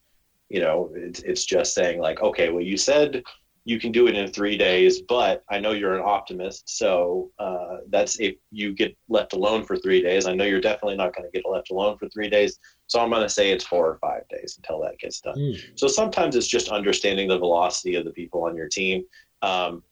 [0.49, 3.23] you know, it's it's just saying like, okay, well, you said
[3.63, 6.78] you can do it in three days, but I know you're an optimist.
[6.78, 10.26] So uh, that's if you get left alone for three days.
[10.26, 12.60] I know you're definitely not going to get left alone for three days.
[12.88, 15.38] So I'm going to say it's four or five days until that gets done.
[15.38, 15.80] Mm.
[15.80, 19.04] So sometimes it's just understanding the velocity of the people on your team.
[19.43, 19.84] Um,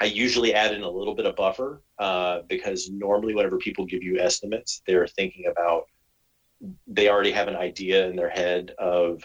[0.00, 4.02] I usually add in a little bit of buffer uh, because normally, whenever people give
[4.02, 5.84] you estimates, they're thinking about,
[6.86, 9.22] they already have an idea in their head of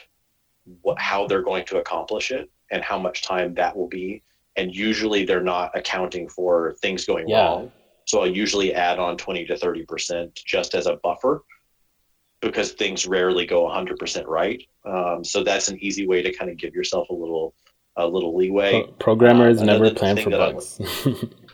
[0.82, 4.24] what, how they're going to accomplish it and how much time that will be.
[4.56, 7.46] And usually they're not accounting for things going yeah.
[7.46, 7.72] wrong.
[8.06, 11.44] So I'll usually add on 20 to 30% just as a buffer
[12.42, 14.64] because things rarely go 100% right.
[14.86, 17.54] Um, so that's an easy way to kind of give yourself a little
[17.98, 18.84] a little leeway.
[18.84, 20.82] Pro- programmers um, never plan for bugs.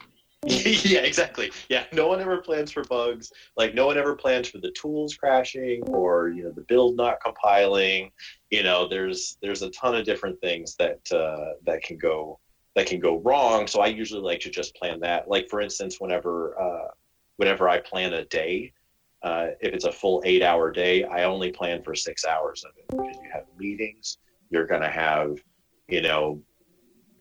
[0.47, 1.51] yeah, exactly.
[1.69, 3.31] Yeah, no one ever plans for bugs.
[3.57, 7.21] Like no one ever plans for the tools crashing or you know the build not
[7.23, 8.11] compiling.
[8.49, 12.39] You know, there's there's a ton of different things that uh, that can go
[12.75, 13.67] that can go wrong.
[13.67, 15.29] So I usually like to just plan that.
[15.29, 16.87] Like for instance, whenever uh,
[17.37, 18.73] whenever I plan a day,
[19.21, 22.71] uh, if it's a full eight hour day, I only plan for six hours of
[22.77, 24.17] it because you have meetings.
[24.49, 25.37] You're to have,
[25.87, 26.41] you know,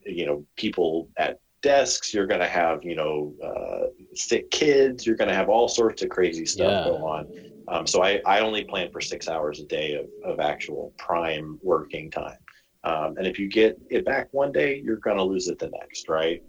[0.06, 2.12] you know, people at desks.
[2.12, 5.07] You're going to have, you know, uh, sick kids.
[5.07, 6.92] You're going to have all sorts of crazy stuff yeah.
[6.92, 7.29] go on.
[7.68, 11.59] Um, so I, I only plan for six hours a day of, of actual prime
[11.62, 12.38] working time.
[12.83, 15.68] Um, and if you get it back one day, you're going to lose it the
[15.68, 16.42] next, right?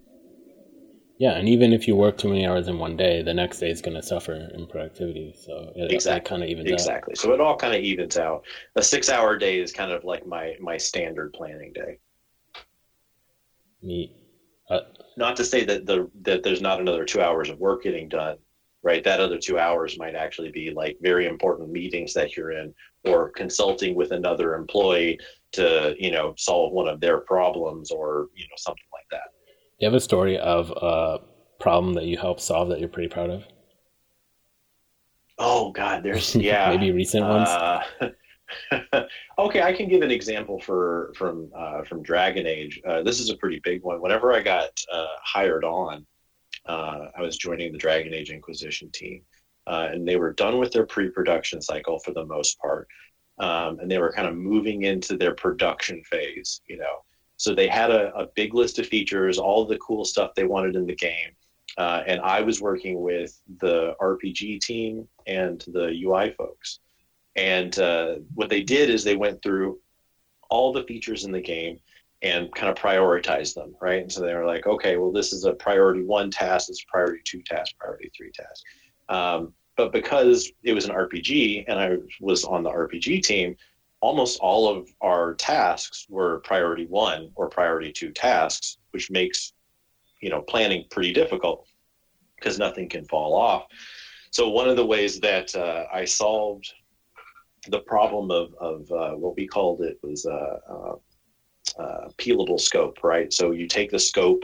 [1.18, 3.70] Yeah, and even if you work too many hours in one day, the next day
[3.70, 5.32] is going to suffer in productivity.
[5.38, 7.12] So it, exactly, kind of evens exactly.
[7.12, 7.18] Out.
[7.18, 8.44] So it all kind of evens out.
[8.74, 11.98] A six-hour day is kind of like my my standard planning day.
[13.82, 14.16] Neat.
[14.68, 14.80] Uh,
[15.16, 18.36] not to say that the that there's not another two hours of work getting done,
[18.82, 19.04] right?
[19.04, 23.30] That other two hours might actually be like very important meetings that you're in, or
[23.30, 25.18] consulting with another employee
[25.52, 29.32] to you know solve one of their problems, or you know something like that.
[29.46, 31.20] Do you have a story of a
[31.60, 33.44] problem that you helped solve that you're pretty proud of?
[35.38, 37.48] Oh God, there's yeah, maybe recent ones.
[37.48, 37.82] Uh,
[39.38, 42.80] okay, I can give an example for from uh, from Dragon Age.
[42.86, 44.00] Uh, this is a pretty big one.
[44.00, 46.06] Whenever I got uh, hired on,
[46.66, 49.22] uh, I was joining the Dragon Age Inquisition team,
[49.66, 52.88] uh, and they were done with their pre-production cycle for the most part,
[53.38, 56.60] um, and they were kind of moving into their production phase.
[56.66, 57.04] You know,
[57.36, 60.76] so they had a, a big list of features, all the cool stuff they wanted
[60.76, 61.34] in the game.
[61.78, 66.80] Uh, and I was working with the RPG team and the UI folks.
[67.36, 69.80] And uh, what they did is they went through
[70.50, 71.78] all the features in the game
[72.22, 74.02] and kind of prioritized them, right?
[74.02, 76.84] And so they were like, okay, well, this is a priority one task, this is
[76.86, 78.62] a priority two task, priority three task.
[79.08, 83.56] Um, but because it was an RPG and I was on the RPG team,
[84.00, 89.54] almost all of our tasks were priority one or priority two tasks, which makes
[90.20, 91.66] you know planning pretty difficult
[92.36, 93.64] because nothing can fall off.
[94.30, 96.72] So one of the ways that uh, I solved
[97.68, 100.94] the problem of, of uh, what we called it was a, a,
[101.82, 103.32] a, peelable scope, right?
[103.32, 104.42] So you take the scope,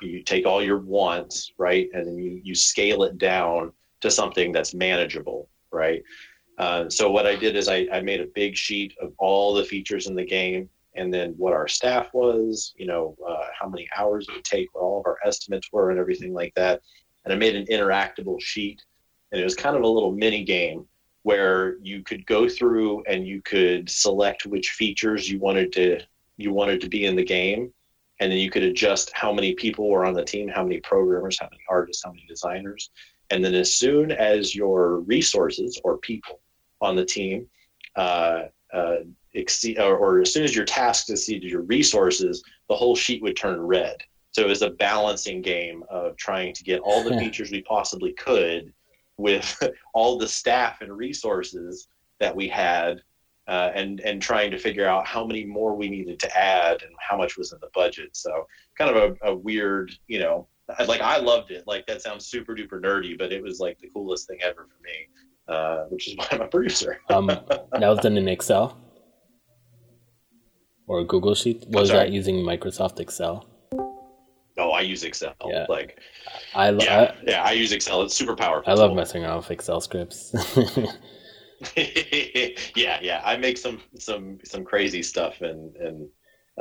[0.00, 4.52] you take all your wants, right, and then you, you scale it down to something
[4.52, 6.02] that's manageable, right?
[6.58, 9.64] Uh, so what I did is I, I made a big sheet of all the
[9.64, 13.88] features in the game and then what our staff was, you know, uh, how many
[13.96, 16.80] hours it would take, what all of our estimates were, and everything like that.
[17.24, 18.82] And I made an interactable sheet,
[19.30, 20.86] and it was kind of a little mini game
[21.22, 26.00] where you could go through and you could select which features you wanted to
[26.36, 27.72] you wanted to be in the game.
[28.20, 31.38] And then you could adjust how many people were on the team how many programmers
[31.38, 32.90] how many artists how many designers.
[33.30, 36.40] And then as soon as your resources or people
[36.80, 37.46] on the team
[37.96, 38.96] uh, uh,
[39.34, 43.36] exceed or, or as soon as your tasks exceeded your resources the whole sheet would
[43.36, 43.96] turn red.
[44.32, 48.12] So it was a balancing game of trying to get all the features we possibly
[48.12, 48.72] could
[49.20, 49.62] with
[49.94, 53.02] all the staff and resources that we had
[53.48, 56.92] uh, and and trying to figure out how many more we needed to add and
[57.00, 58.10] how much was in the budget.
[58.12, 58.46] So
[58.78, 60.46] kind of a, a weird, you know,
[60.86, 61.64] like I loved it.
[61.66, 64.82] Like that sounds super duper nerdy, but it was like the coolest thing ever for
[64.84, 65.08] me,
[65.48, 67.00] uh, which is why I'm a producer.
[67.10, 68.78] um, that was done in Excel
[70.86, 71.66] or Google Sheet.
[71.68, 73.49] Was that using Microsoft Excel?
[74.60, 75.34] Oh, I use Excel.
[75.46, 75.66] Yeah.
[75.68, 75.98] Like,
[76.54, 78.02] I, yeah, I, yeah, I use Excel.
[78.02, 78.70] It's super powerful.
[78.70, 80.32] I love messing around with Excel scripts.
[81.76, 86.08] yeah, yeah, I make some some some crazy stuff, in in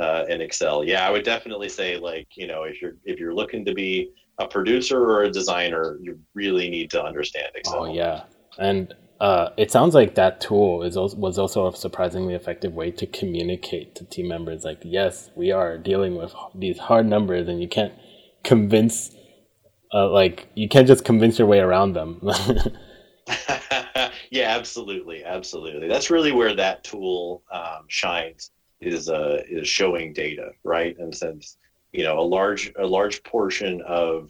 [0.01, 0.83] uh, in Excel.
[0.83, 4.11] Yeah, I would definitely say like you know if you're if you're looking to be
[4.39, 7.85] a producer or a designer, you really need to understand Excel.
[7.85, 8.23] Oh yeah,
[8.57, 12.89] and uh, it sounds like that tool is also, was also a surprisingly effective way
[12.91, 14.63] to communicate to team members.
[14.63, 17.93] Like, yes, we are dealing with these hard numbers, and you can't
[18.43, 19.15] convince,
[19.93, 22.21] uh, like, you can't just convince your way around them.
[24.31, 25.87] yeah, absolutely, absolutely.
[25.87, 28.51] That's really where that tool um, shines
[28.81, 30.97] is uh, is showing data, right?
[30.97, 31.57] And since
[31.91, 34.29] you know a large a large portion of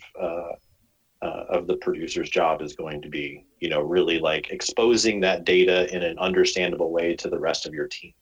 [1.21, 5.43] uh, of the producer's job is going to be, you know, really like exposing that
[5.43, 8.13] data in an understandable way to the rest of your team,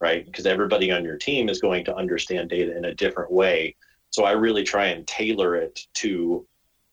[0.00, 0.24] right?
[0.24, 3.74] Because everybody on your team is going to understand data in a different way.
[4.10, 6.46] So I really try and tailor it to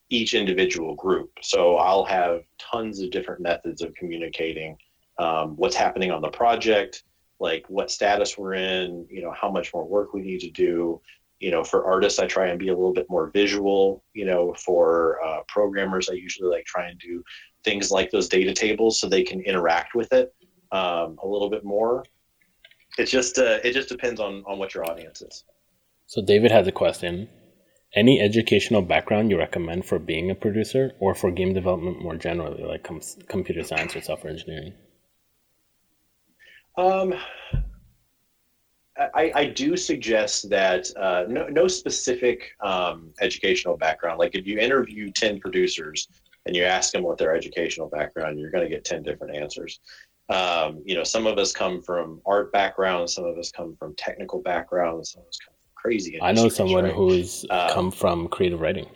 [0.10, 1.32] each individual group.
[1.41, 4.78] So I'll have tons of different methods of communicating
[5.19, 7.04] um, what's happening on the project,
[7.39, 11.02] like what status we're in, you know, how much more work we need to do,
[11.41, 14.04] you know, for artists, I try and be a little bit more visual.
[14.13, 17.23] You know, for uh, programmers, I usually like try and do
[17.63, 20.34] things like those data tables so they can interact with it
[20.71, 22.06] um, a little bit more.
[22.99, 25.43] It just uh, it just depends on on what your audience is.
[26.06, 27.27] So David has a question.
[27.93, 32.63] Any educational background you recommend for being a producer or for game development more generally,
[32.63, 34.73] like com- computer science or software engineering?
[36.77, 37.13] Um,
[39.14, 44.20] I, I, do suggest that uh, no, no, specific um, educational background.
[44.20, 46.08] Like if you interview 10 producers
[46.46, 49.80] and you ask them what their educational background, you're going to get 10 different answers.
[50.30, 53.96] Um, you know, some of us come from art backgrounds, some of us come from
[53.96, 56.22] technical backgrounds, some of us come from crazy.
[56.22, 56.94] I know someone right?
[56.94, 58.88] who's um, come from creative writing.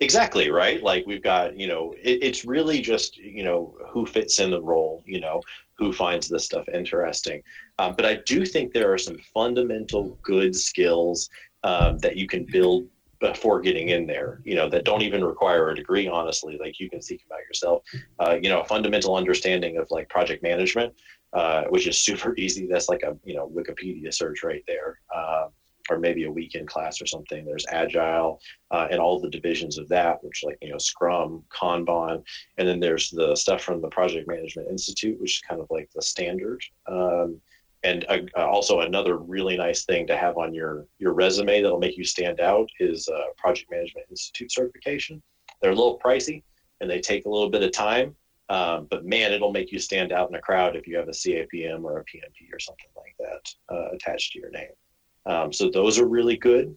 [0.00, 0.82] Exactly right.
[0.82, 4.62] Like we've got, you know, it, it's really just, you know, who fits in the
[4.62, 5.02] role.
[5.06, 5.42] You know,
[5.76, 7.42] who finds this stuff interesting.
[7.78, 11.28] Um, but I do think there are some fundamental good skills
[11.64, 12.88] um, that you can build
[13.20, 16.90] before getting in there, you know, that don't even require a degree, honestly, like you
[16.90, 17.82] can seek them out yourself.
[18.18, 20.92] Uh, you know, a fundamental understanding of like project management,
[21.32, 22.66] uh, which is super easy.
[22.66, 25.00] That's like a, you know, Wikipedia search right there.
[25.14, 25.48] Uh,
[25.90, 27.44] or maybe a weekend class or something.
[27.44, 32.22] There's Agile uh, and all the divisions of that, which like you know Scrum, Kanban,
[32.56, 35.90] and then there's the stuff from the Project Management Institute, which is kind of like
[35.94, 36.62] the standard.
[36.86, 37.38] Um,
[37.84, 41.78] and uh, uh, also another really nice thing to have on your your resume that'll
[41.78, 45.22] make you stand out is uh, Project Management Institute certification.
[45.60, 46.42] They're a little pricey
[46.80, 48.16] and they take a little bit of time,
[48.48, 51.12] um, but man, it'll make you stand out in a crowd if you have a
[51.12, 54.72] CAPM or a PMP or something like that uh, attached to your name.
[55.26, 56.74] Um, so those are really good.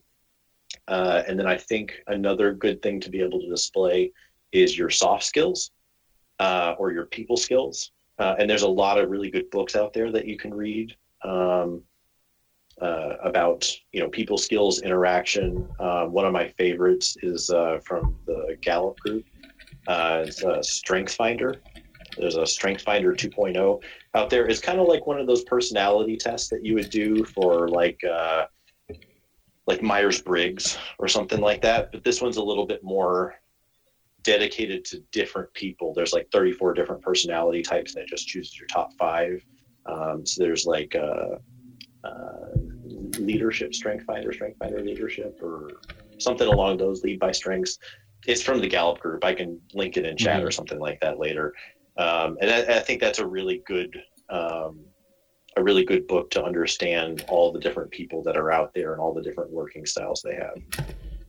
[0.87, 4.11] And then I think another good thing to be able to display
[4.51, 5.71] is your soft skills
[6.39, 7.91] or your people skills.
[8.19, 10.95] Uh, and there's a lot of really good books out there that you can read
[11.23, 11.83] um,
[12.81, 15.67] uh, about you know people skills, interaction.
[15.79, 19.25] Uh, one of my favorites is uh, from the Gallup group.
[19.87, 21.61] it's a Strength Finder.
[22.17, 23.81] There's a Strength Finder 2.0
[24.15, 24.47] out there.
[24.47, 27.99] It's kind of like one of those personality tests that you would do for like
[28.03, 28.45] uh,
[29.67, 31.91] like Myers Briggs or something like that.
[31.91, 33.35] But this one's a little bit more
[34.27, 35.93] dedicated to different people.
[35.93, 39.41] There's like 34 different personality types, and it just chooses your top five.
[39.85, 41.37] Um, so there's like uh,
[42.03, 42.51] uh,
[43.19, 45.79] leadership, Strength Finder, Strength Finder leadership, or
[46.19, 47.79] something along those lead by strengths.
[48.25, 49.23] It's from the Gallup group.
[49.23, 50.47] I can link it in chat mm-hmm.
[50.47, 51.53] or something like that later.
[51.97, 53.97] Um, and I, I, think that's a really good
[54.29, 54.81] um,
[55.55, 59.01] a really good book to understand all the different people that are out there and
[59.01, 60.87] all the different working styles they have.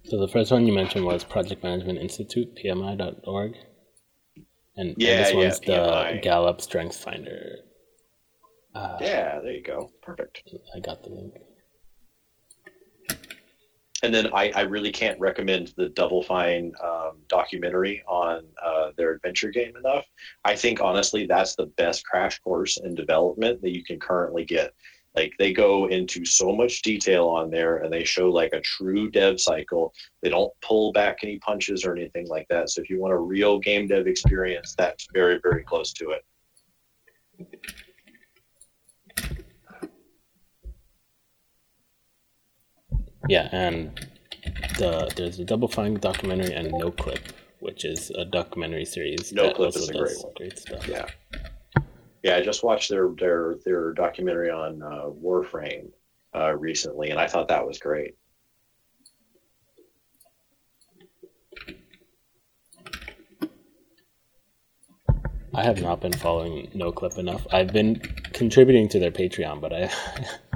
[0.08, 3.56] So the first one you mentioned was Project Management Institute, PMI.org.
[4.76, 7.56] And, yeah, and this one's yeah, the Gallup Strengths Finder.
[8.74, 9.90] Uh, yeah, there you go.
[10.02, 10.42] Perfect.
[10.74, 11.34] I got the link
[14.02, 19.12] and then I, I, really can't recommend the Double Fine um, documentary on uh, their
[19.12, 20.04] adventure game enough.
[20.44, 24.72] I think honestly that's the best crash course in development that you can currently get.
[25.18, 29.10] Like they go into so much detail on there, and they show like a true
[29.10, 29.92] dev cycle.
[30.22, 32.70] They don't pull back any punches or anything like that.
[32.70, 36.24] So if you want a real game dev experience, that's very very close to it.
[43.28, 44.06] Yeah, and
[44.78, 47.22] the there's a Double Fine documentary and Noclip,
[47.58, 49.32] which is a documentary series.
[49.32, 50.32] no Noclip is a great one.
[50.36, 50.86] Great stuff.
[50.86, 51.06] Yeah,
[52.22, 52.36] yeah.
[52.36, 55.90] I just watched their their their documentary on uh, Warframe
[56.34, 58.14] uh, recently, and I thought that was great.
[65.54, 67.44] I have not been following Noclip enough.
[67.50, 67.96] I've been
[68.32, 69.90] contributing to their Patreon, but I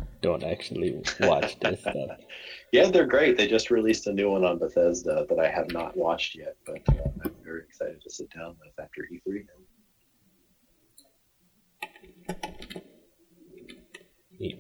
[0.21, 1.97] don't actually watch this stuff.
[2.73, 3.37] yeah, they're great.
[3.37, 6.83] They just released a new one on Bethesda that I have not watched yet, but
[6.91, 9.45] uh, I'm very excited to sit down with after E3.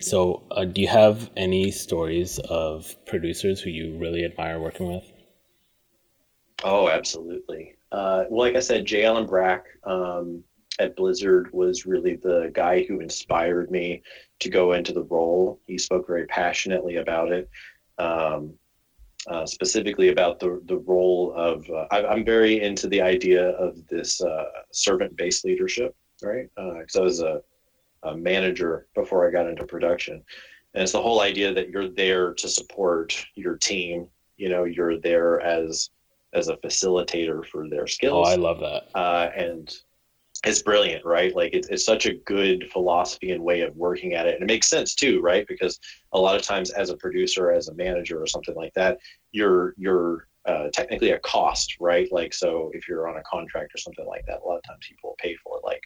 [0.02, 5.04] So, uh, do you have any stories of producers who you really admire working with?
[6.64, 7.76] Oh, absolutely.
[7.90, 9.04] Uh, well, like I said, J.
[9.04, 10.42] Allen Brack um,
[10.78, 14.02] at Blizzard was really the guy who inspired me
[14.40, 15.60] to go into the role.
[15.66, 17.48] He spoke very passionately about it,
[17.98, 18.54] um,
[19.26, 21.68] uh, specifically about the the role of.
[21.70, 26.48] Uh, I, am very into the idea of this uh, servant based leadership, right?
[26.56, 27.42] Because uh, I was a,
[28.02, 30.22] a manager before I got into production,
[30.74, 34.08] and it's the whole idea that you're there to support your team.
[34.36, 35.90] You know, you're there as
[36.32, 38.26] as a facilitator for their skills.
[38.26, 38.84] Oh, I love that.
[38.94, 39.74] Uh, and
[40.44, 41.34] it's brilliant, right?
[41.36, 44.34] Like it's, it's such a good philosophy and way of working at it.
[44.34, 45.46] And it makes sense too, right?
[45.46, 45.78] Because
[46.12, 48.98] a lot of times as a producer, as a manager or something like that,
[49.30, 52.10] you're, you're uh, technically a cost, right?
[52.10, 54.86] Like, so if you're on a contract or something like that, a lot of times
[54.88, 55.82] people pay for it, like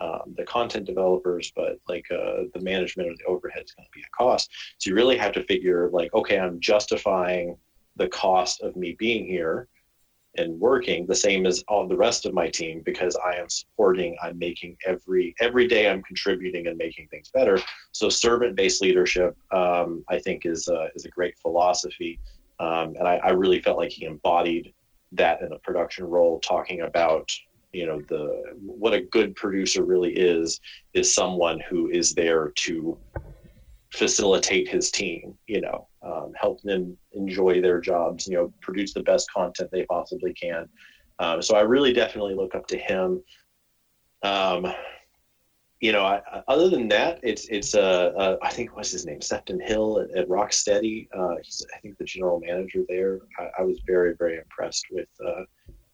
[0.00, 3.92] um, the content developers, but like uh, the management or the overhead is going to
[3.94, 4.50] be a cost.
[4.78, 7.56] So you really have to figure like, okay, I'm justifying
[7.96, 9.68] the cost of me being here
[10.36, 14.16] and working the same as all the rest of my team because I am supporting,
[14.22, 17.58] I'm making every every day I'm contributing and making things better.
[17.92, 22.20] So servant based leadership, um, I think, is a, is a great philosophy,
[22.60, 24.72] um, and I, I, really felt like he embodied
[25.12, 27.28] that in a production role, talking about
[27.72, 30.60] you know the what a good producer really is
[30.94, 32.98] is someone who is there to
[33.92, 39.02] facilitate his team, you know, um, help them enjoy their jobs, you know, produce the
[39.02, 40.68] best content they possibly can.
[41.18, 43.22] Um, so I really definitely look up to him.
[44.22, 44.72] Um,
[45.80, 49.22] you know, I, other than that, it's it's uh, uh, I think what's his name,
[49.22, 51.08] Sefton Hill at, at Rocksteady.
[51.16, 53.20] Uh, he's I think the general manager there.
[53.38, 55.44] I, I was very very impressed with uh,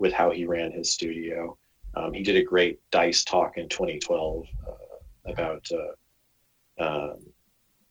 [0.01, 1.57] with how he ran his studio.
[1.97, 7.19] Um, he did a great Dice talk in 2012 uh, about uh, um,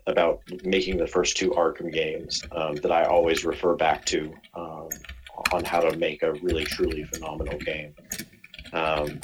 [0.08, 4.90] about making the first two Arkham games um, that I always refer back to um,
[5.52, 7.96] on how to make a really truly phenomenal game.
[8.72, 9.20] Um,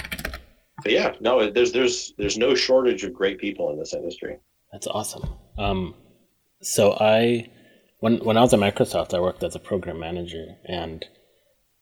[0.83, 4.37] but yeah, no, there's there's there's no shortage of great people in this industry.
[4.71, 5.29] That's awesome.
[5.57, 5.93] Um,
[6.61, 7.49] so I,
[7.99, 11.05] when when I was at Microsoft, I worked as a program manager, and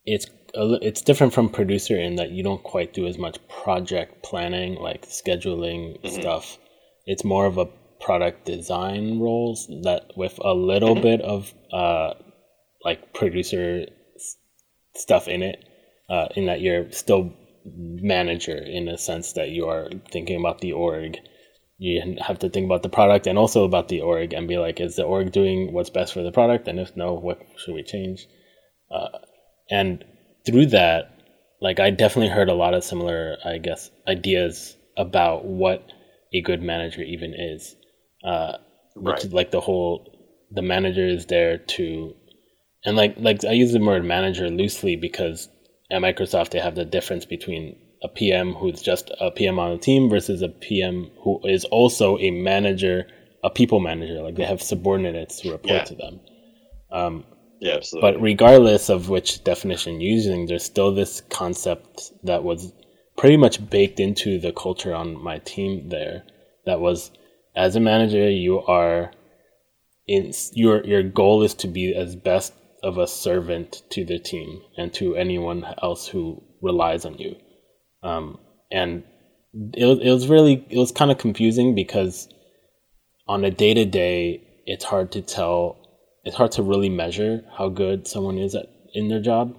[0.06, 4.76] it's it's different from producer in that you don't quite do as much project planning,
[4.76, 6.20] like scheduling mm-hmm.
[6.20, 6.58] stuff.
[7.06, 7.68] It's more of a
[8.00, 11.04] product design roles that with a little mm-hmm.
[11.04, 12.14] bit of uh,
[12.84, 13.86] like producer
[14.96, 15.64] stuff in it,
[16.10, 17.34] uh, in that you're still
[17.66, 21.18] manager in a sense that you are thinking about the org.
[21.78, 24.82] You have to think about the product and also about the org and be like,
[24.82, 26.68] is the org doing what's best for the product?
[26.68, 28.28] And if no, what should we change?
[28.92, 29.20] Uh,
[29.70, 30.04] and
[30.50, 31.14] through that,
[31.62, 35.92] like I definitely heard a lot of similar, I guess, ideas about what
[36.34, 37.76] a good manager even is
[38.24, 38.58] uh,
[38.96, 39.34] which right.
[39.34, 40.06] like the whole
[40.52, 42.14] the manager is there to
[42.84, 45.48] and like like I use the word manager loosely because
[45.92, 49.78] at Microsoft they have the difference between a PM who's just a PM on a
[49.78, 53.08] team versus a PM who is also a manager,
[53.44, 54.22] a people manager.
[54.22, 55.84] Like they have subordinates who report yeah.
[55.84, 56.20] to them.
[56.92, 57.26] Um,
[57.60, 58.12] yeah, absolutely.
[58.12, 62.74] But regardless of which definition you're using, there's still this concept that was
[63.18, 66.24] pretty much baked into the culture on my team there.
[66.66, 67.12] That was
[67.56, 69.12] as a manager, you are
[70.08, 74.62] in your your goal is to be as best of a servant to the team
[74.78, 77.36] and to anyone else who relies on you.
[78.02, 78.40] Um,
[78.72, 79.04] and
[79.74, 82.30] it it was really it was kind of confusing because
[83.28, 85.78] on a day to day, it's hard to tell.
[86.24, 89.56] It's hard to really measure how good someone is at in their job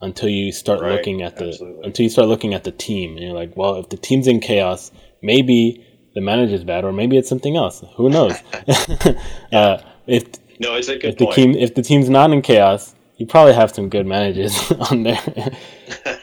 [0.00, 0.92] until you start right.
[0.92, 1.84] looking at the Absolutely.
[1.84, 4.40] until you start looking at the team and you're like, well, if the team's in
[4.40, 4.90] chaos,
[5.22, 5.84] maybe
[6.14, 7.84] the manager's bad, or maybe it's something else.
[7.96, 8.34] Who knows?
[9.52, 10.24] uh, if
[10.60, 13.54] no, it's a good if the team if the team's not in chaos, you probably
[13.54, 15.52] have some good managers on there.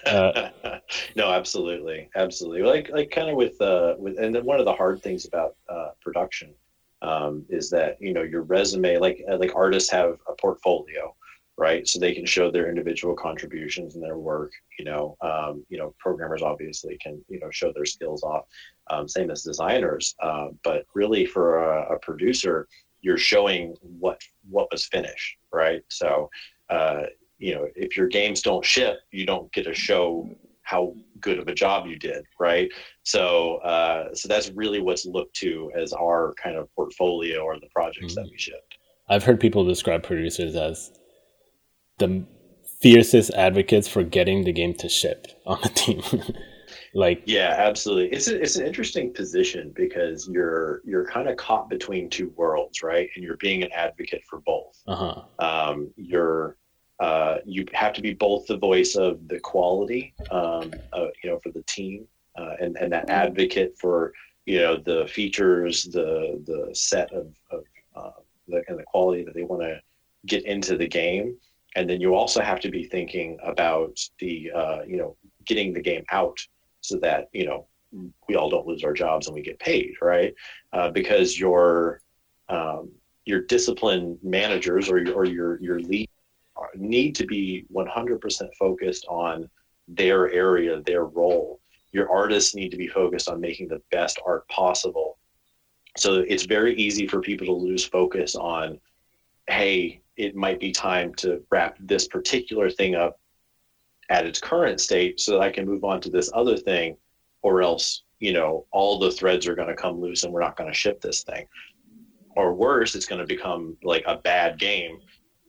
[0.05, 0.49] uh,
[1.15, 2.63] no, absolutely, absolutely.
[2.63, 5.55] Like like kind of with uh with and then one of the hard things about
[5.69, 6.53] uh, production
[7.01, 11.13] um, is that you know your resume like uh, like artists have a portfolio
[11.57, 11.87] right?
[11.87, 14.51] So they can show their individual contributions and their work.
[14.77, 18.45] You know, um, you know, programmers obviously can you know show their skills off.
[18.89, 22.67] Um, same as designers, uh, but really for a, a, producer,
[23.01, 25.81] you're showing what what was finished, right?
[25.89, 26.29] So.
[26.69, 27.03] Uh,
[27.37, 30.27] you know, if your games don't ship, you don't get to show
[30.65, 32.69] how good of a job you did, right?
[33.03, 37.69] So, uh, so that's really what's looked to as our kind of portfolio or the
[37.73, 38.23] projects mm-hmm.
[38.23, 38.77] that we shipped.
[39.07, 40.91] I've heard people describe producers as
[41.99, 42.25] the
[42.81, 46.01] fiercest advocates for getting the game to ship on the team.
[46.95, 51.69] like yeah absolutely it's a, it's an interesting position because you're you're kind of caught
[51.69, 55.21] between two worlds right and you're being an advocate for both uh-huh.
[55.39, 56.57] um, you're
[56.99, 61.39] uh, you have to be both the voice of the quality um, uh, you know
[61.39, 64.13] for the team uh, and and that advocate for
[64.45, 67.63] you know the features the the set of, of
[67.95, 69.79] uh, the and the quality that they want to
[70.25, 71.35] get into the game
[71.75, 75.15] and then you also have to be thinking about the uh, you know
[75.45, 76.39] getting the game out
[76.81, 77.67] so that you know
[78.27, 80.33] we all don't lose our jobs and we get paid, right?
[80.73, 82.01] Uh, because your
[82.49, 82.91] um,
[83.25, 86.04] your discipline managers or your, or your your lead
[86.79, 89.49] need to be 100% focused on
[89.87, 91.59] their area, their role.
[91.91, 95.17] Your artists need to be focused on making the best art possible.
[95.97, 98.79] So it's very easy for people to lose focus on,
[99.47, 103.19] hey, it might be time to wrap this particular thing up
[104.09, 106.97] at its current state so that I can move on to this other thing,
[107.41, 110.57] or else, you know, all the threads are going to come loose and we're not
[110.57, 111.47] going to ship this thing.
[112.35, 114.99] Or worse, it's going to become like a bad game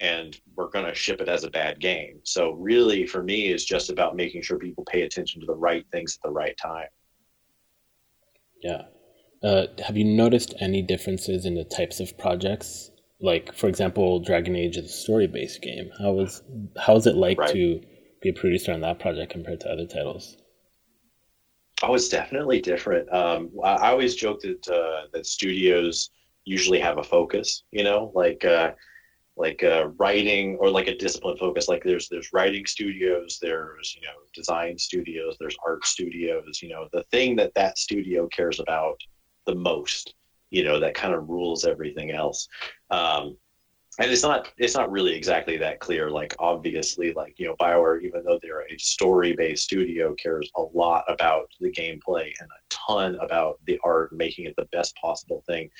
[0.01, 2.21] and we're going to ship it as a bad game.
[2.25, 5.85] So, really, for me, is just about making sure people pay attention to the right
[5.93, 6.89] things at the right time.
[8.63, 8.83] Yeah.
[9.43, 12.91] Uh, have you noticed any differences in the types of projects?
[13.21, 15.91] Like, for example, Dragon Age is a story-based game.
[15.99, 16.43] How is
[16.79, 17.53] how is it like right.
[17.53, 17.81] to
[18.23, 20.37] be a producer on that project compared to other titles?
[21.83, 23.13] Oh, it's definitely different.
[23.13, 26.11] Um, I, always joke that uh, that studios
[26.45, 27.65] usually have a focus.
[27.71, 28.73] You know, like uh,
[29.37, 31.69] like uh, writing or like a discipline focus.
[31.69, 36.61] Like there's there's writing studios, there's you know design studios, there's art studios.
[36.63, 39.01] You know, the thing that that studio cares about
[39.47, 40.15] the most.
[40.51, 42.47] You know, that kind of rules everything else.
[42.91, 43.37] Um,
[43.99, 48.03] and it's not it's not really exactly that clear like obviously like you know bioware
[48.03, 52.61] even though they're a story based studio cares a lot about the gameplay and a
[52.71, 55.71] ton about the art making it the best possible thing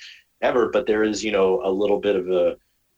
[0.41, 2.57] ever but there is you know a little bit of a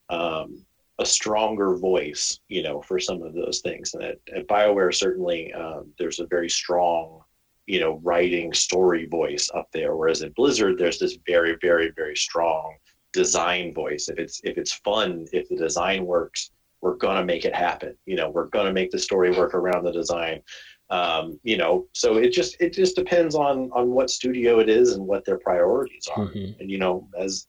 [0.10, 0.66] um,
[1.00, 5.54] a stronger voice you know for some of those things and at, at bioware certainly
[5.54, 7.22] um, there's a very strong
[7.68, 12.16] you know writing story voice up there whereas at blizzard there's this very very very
[12.16, 12.76] strong
[13.14, 14.10] design voice.
[14.10, 16.52] If it's if it's fun, if the design works,
[16.82, 17.96] we're gonna make it happen.
[18.06, 20.42] You know, we're gonna make the story work around the design.
[20.90, 24.94] Um, you know, so it just it just depends on on what studio it is
[24.94, 26.28] and what their priorities are.
[26.28, 26.62] Mm-hmm.
[26.62, 27.48] And you know, as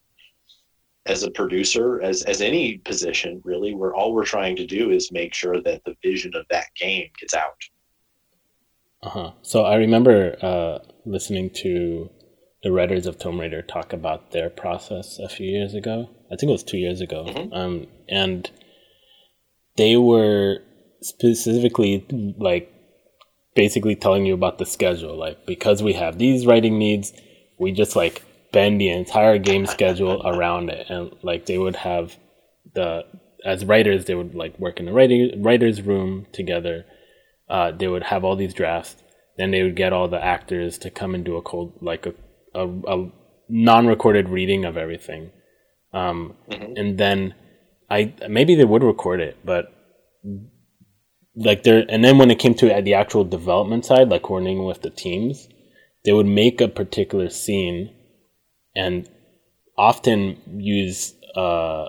[1.10, 5.10] as a producer, as as any position, really, we're all we're trying to do is
[5.12, 7.60] make sure that the vision of that game gets out.
[9.02, 9.30] Uh huh.
[9.42, 12.08] So I remember uh, listening to
[12.62, 16.08] the writers of Tomb Raider talk about their process a few years ago.
[16.30, 17.24] I think it was two years ago.
[17.26, 17.52] Mm-hmm.
[17.52, 18.50] Um, and
[19.76, 20.58] they were
[21.02, 22.06] specifically
[22.38, 22.72] like
[23.54, 25.16] basically telling you about the schedule.
[25.16, 27.12] Like, because we have these writing needs,
[27.58, 30.86] we just like bend the entire game schedule around it.
[30.88, 32.16] And like, they would have
[32.74, 33.04] the,
[33.44, 36.84] as writers, they would like work in the writing, writer's room together.
[37.48, 38.96] Uh, they would have all these drafts.
[39.38, 42.14] Then they would get all the actors to come and do a cold, like a
[42.54, 43.10] a, a
[43.48, 45.30] non-recorded reading of everything,
[45.92, 46.72] um, mm-hmm.
[46.76, 47.34] and then
[47.88, 49.72] I maybe they would record it, but
[51.36, 54.82] like there, and then when it came to the actual development side, like coordinating with
[54.82, 55.48] the teams,
[56.04, 57.94] they would make a particular scene,
[58.74, 59.08] and
[59.76, 61.88] often use uh,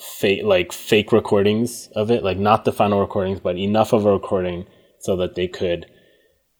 [0.00, 4.12] fake like fake recordings of it, like not the final recordings, but enough of a
[4.12, 4.66] recording
[5.00, 5.86] so that they could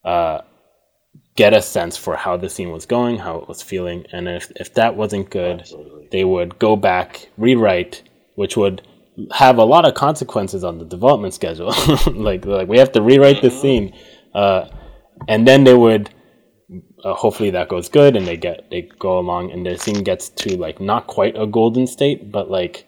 [0.05, 0.41] uh,
[1.37, 4.51] get a sense for how the scene was going, how it was feeling, and if
[4.57, 6.09] if that wasn't good, Absolutely.
[6.11, 8.03] they would go back, rewrite,
[8.35, 8.83] which would
[9.33, 11.73] have a lot of consequences on the development schedule.
[12.07, 13.61] like like we have to rewrite the mm-hmm.
[13.61, 13.97] scene,
[14.35, 14.69] uh,
[15.29, 16.11] and then they would.
[17.05, 20.29] Uh, hopefully that goes good and they get they go along and their scene gets
[20.31, 22.87] to like not quite a golden state but like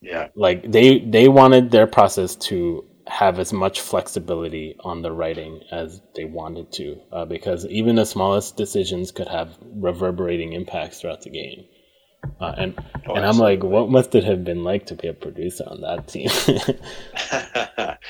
[0.00, 5.60] yeah like they they wanted their process to have as much flexibility on the writing
[5.70, 11.22] as they wanted to, uh, because even the smallest decisions could have reverberating impacts throughout
[11.22, 11.64] the game.
[12.40, 12.74] Uh, and
[13.06, 15.80] oh, and I'm like, what must it have been like to be a producer on
[15.82, 16.28] that team?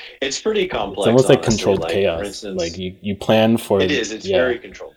[0.21, 1.01] it's pretty complex.
[1.01, 2.25] It's almost like controlled like, chaos.
[2.25, 4.11] Instance, like you, you plan for it is.
[4.11, 4.37] It's yeah.
[4.37, 4.96] very controlled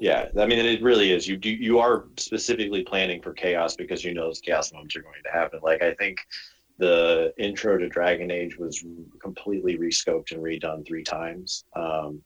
[0.00, 1.26] Yeah, I mean, it really is.
[1.26, 5.02] You do you are specifically planning for chaos because you know those chaos moments are
[5.02, 5.58] going to happen.
[5.62, 6.18] Like I think
[6.78, 8.84] the intro to Dragon Age was
[9.20, 11.64] completely rescoped and redone three times.
[11.74, 12.22] Um,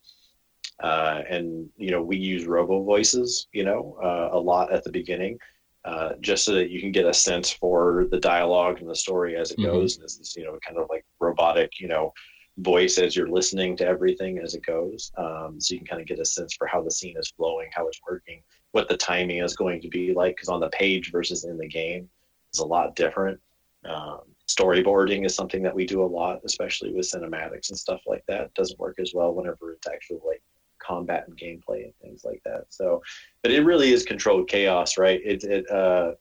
[0.82, 4.90] uh, and you know we use robo voices, you know, uh, a lot at the
[4.90, 5.38] beginning,
[5.86, 9.34] uh, just so that you can get a sense for the dialogue and the story
[9.36, 9.70] as it mm-hmm.
[9.70, 9.96] goes.
[9.96, 12.12] And this you know kind of like robotic, you know,
[12.58, 15.10] voice as you're listening to everything as it goes.
[15.16, 17.70] Um, so you can kind of get a sense for how the scene is flowing,
[17.72, 18.42] how it's working,
[18.72, 20.36] what the timing is going to be like.
[20.36, 22.08] Because on the page versus in the game
[22.52, 23.40] is a lot different.
[23.84, 28.24] Um, storyboarding is something that we do a lot, especially with cinematics and stuff like
[28.26, 28.42] that.
[28.42, 30.42] It doesn't work as well whenever it's actually like
[30.78, 32.66] combat and gameplay and things like that.
[32.68, 33.02] So,
[33.42, 35.20] but it really is controlled chaos, right?
[35.24, 36.12] It, it uh,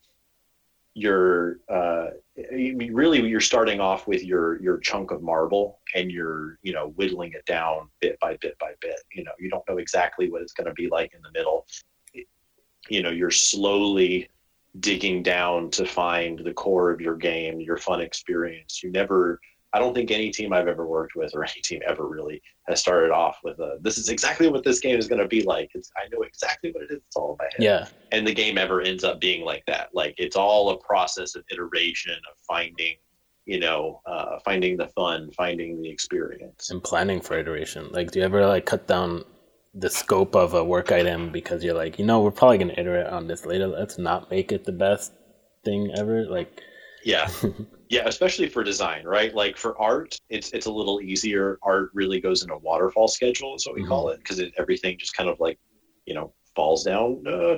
[0.93, 2.07] you're uh,
[2.51, 7.31] really you're starting off with your your chunk of marble and you're you know whittling
[7.33, 8.99] it down bit by bit by bit.
[9.13, 11.65] You know, you don't know exactly what it's going to be like in the middle.
[12.89, 14.29] You know, you're slowly
[14.79, 18.81] digging down to find the core of your game, your fun experience.
[18.83, 19.39] You never
[19.73, 22.79] I don't think any team I've ever worked with or any team ever really has
[22.79, 25.71] started off with a this is exactly what this game is going to be like.
[25.73, 26.97] It's I know exactly what it is.
[26.97, 27.61] It's all in my head.
[27.63, 27.87] Yeah.
[28.11, 29.89] And the game ever ends up being like that.
[29.93, 32.95] Like it's all a process of iteration of finding,
[33.45, 37.89] you know, uh, finding the fun, finding the experience, and planning for iteration.
[37.91, 39.23] Like, do you ever like cut down
[39.73, 42.79] the scope of a work item because you're like, you know, we're probably going to
[42.79, 43.67] iterate on this later.
[43.67, 45.13] Let's not make it the best
[45.63, 46.25] thing ever.
[46.25, 46.61] Like,
[47.03, 47.29] yeah.
[47.91, 49.35] Yeah, especially for design, right?
[49.35, 51.59] Like for art, it's it's a little easier.
[51.61, 53.89] Art really goes in a waterfall schedule, is what we mm-hmm.
[53.89, 55.59] call it, because everything just kind of like,
[56.05, 57.57] you know, falls down, uh,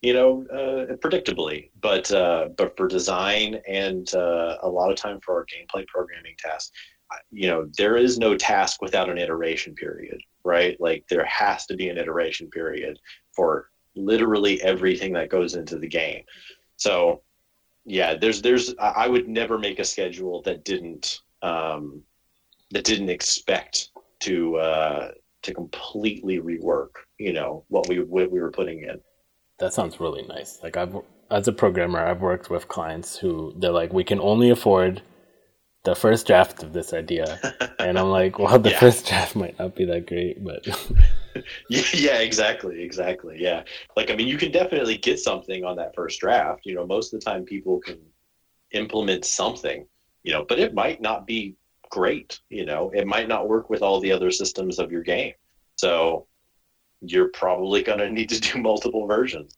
[0.00, 1.70] you know, uh, predictably.
[1.80, 6.36] But uh, but for design and uh, a lot of time for our gameplay programming
[6.38, 6.70] tasks,
[7.32, 10.80] you know, there is no task without an iteration period, right?
[10.80, 12.98] Like there has to be an iteration period
[13.32, 16.22] for literally everything that goes into the game.
[16.76, 17.22] So
[17.84, 22.02] yeah, there's there's I would never make a schedule that didn't um,
[22.70, 25.10] that didn't expect to uh,
[25.42, 29.00] to completely rework, you know, what we what we were putting in.
[29.58, 30.60] That sounds really nice.
[30.62, 30.96] Like I've
[31.30, 35.02] as a programmer, I've worked with clients who they're like, we can only afford
[35.84, 37.38] the first draft of this idea,
[37.78, 38.80] and I'm like, well, the yeah.
[38.80, 40.66] first draft might not be that great, but
[41.68, 43.36] yeah, yeah, exactly, exactly.
[43.38, 43.62] Yeah,
[43.96, 46.66] like I mean, you can definitely get something on that first draft.
[46.66, 47.98] You know, most of the time people can
[48.72, 49.86] implement something.
[50.22, 51.56] You know, but it might not be
[51.90, 52.40] great.
[52.48, 55.34] You know, it might not work with all the other systems of your game.
[55.76, 56.26] So
[57.00, 59.56] you're probably going to need to do multiple versions.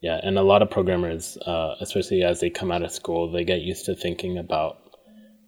[0.00, 3.42] Yeah, and a lot of programmers, uh, especially as they come out of school, they
[3.44, 4.98] get used to thinking about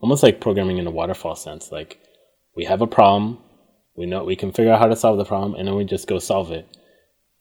[0.01, 1.71] almost like programming in a waterfall sense.
[1.71, 2.01] Like
[2.55, 3.39] we have a problem,
[3.97, 6.07] we know we can figure out how to solve the problem, and then we just
[6.07, 6.67] go solve it.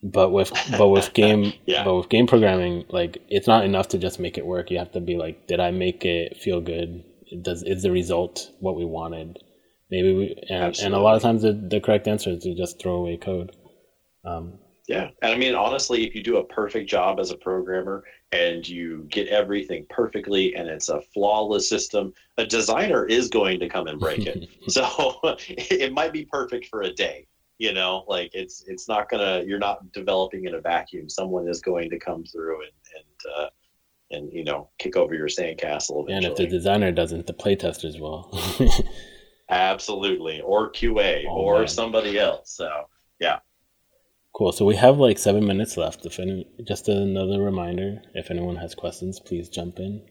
[0.03, 1.83] But with but with game yeah.
[1.83, 4.71] but with game programming, like it's not enough to just make it work.
[4.71, 7.03] You have to be like, did I make it feel good?
[7.41, 9.37] Does is the result what we wanted?
[9.91, 12.79] Maybe we and, and a lot of times the, the correct answer is to just
[12.81, 13.55] throw away code.
[14.25, 18.03] Um, yeah, and I mean honestly, if you do a perfect job as a programmer
[18.31, 23.69] and you get everything perfectly and it's a flawless system, a designer is going to
[23.69, 24.49] come and break it.
[24.67, 29.43] so it might be perfect for a day, you know, like it's it's not gonna
[29.45, 31.09] you're not developing in a vacuum.
[31.09, 33.49] Someone is going to come through and and uh,
[34.11, 36.03] and you know kick over your sandcastle.
[36.03, 36.15] Eventually.
[36.15, 38.37] And if the designer doesn't, the playtesters will.
[39.49, 41.67] Absolutely, or QA, oh, or man.
[41.67, 42.51] somebody else.
[42.51, 42.69] So
[43.19, 43.39] yeah.
[44.35, 44.51] Cool.
[44.51, 46.05] So we have like seven minutes left.
[46.05, 50.01] If any, just another reminder, if anyone has questions, please jump in.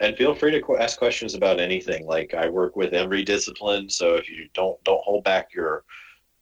[0.00, 2.06] And feel free to ask questions about anything.
[2.06, 5.84] Like I work with every discipline, so if you don't don't hold back your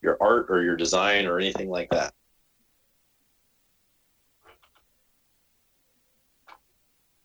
[0.03, 2.13] your art or your design or anything like that.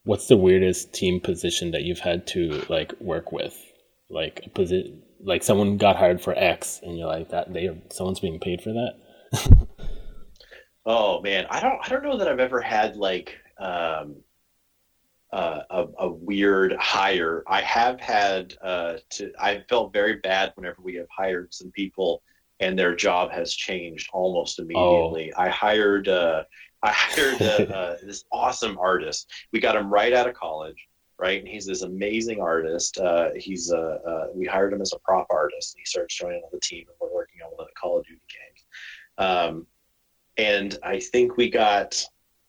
[0.03, 3.57] What's the weirdest team position that you've had to like work with?
[4.11, 8.19] Like a position, like someone got hired for X, and you're like that they someone's
[8.19, 8.93] being paid for that
[10.85, 14.17] oh man, I don't I don't know that I've ever had like um,
[15.33, 17.43] uh, a, a, weird hire.
[17.47, 19.31] I have had uh, to.
[19.39, 22.21] I felt very bad whenever we have hired some people
[22.59, 25.31] and their job has changed almost immediately.
[25.35, 25.41] Oh.
[25.41, 26.07] I hired.
[26.07, 26.43] Uh,
[26.83, 29.29] I hired uh, uh, this awesome artist.
[29.51, 30.87] We got him right out of college,
[31.19, 31.39] right?
[31.39, 32.97] And he's this amazing artist.
[32.97, 35.75] Uh, he's uh, we hired him as a prop artist.
[35.75, 37.99] And he starts joining on the team, and we're working on one of the Call
[37.99, 38.46] of Duty games.
[39.17, 39.65] Um,
[40.37, 42.03] and I think we got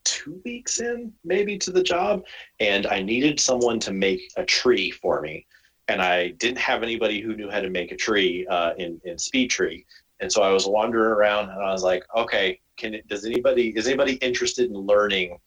[0.04, 2.24] two weeks in maybe to the job
[2.60, 5.46] and I needed someone to make a tree for me.
[5.88, 9.16] And I didn't have anybody who knew how to make a tree uh, in, in
[9.16, 9.84] SpeedTree.
[10.20, 13.86] And so I was wandering around and I was like, okay, can does anybody, is
[13.86, 15.38] anybody interested in learning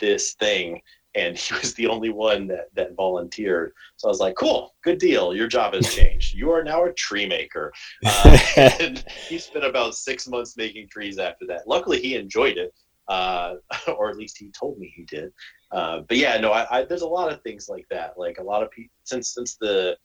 [0.00, 0.80] this thing
[1.14, 3.72] and he was the only one that that volunteered.
[3.96, 5.34] So I was like, "Cool, good deal.
[5.34, 6.34] Your job has changed.
[6.34, 7.72] you are now a tree maker."
[8.04, 11.66] Uh, and he spent about six months making trees after that.
[11.66, 12.72] Luckily, he enjoyed it,
[13.08, 13.54] uh,
[13.96, 15.32] or at least he told me he did.
[15.72, 18.18] Uh, but yeah, no, I, I, there's a lot of things like that.
[18.18, 19.96] Like a lot of people since since the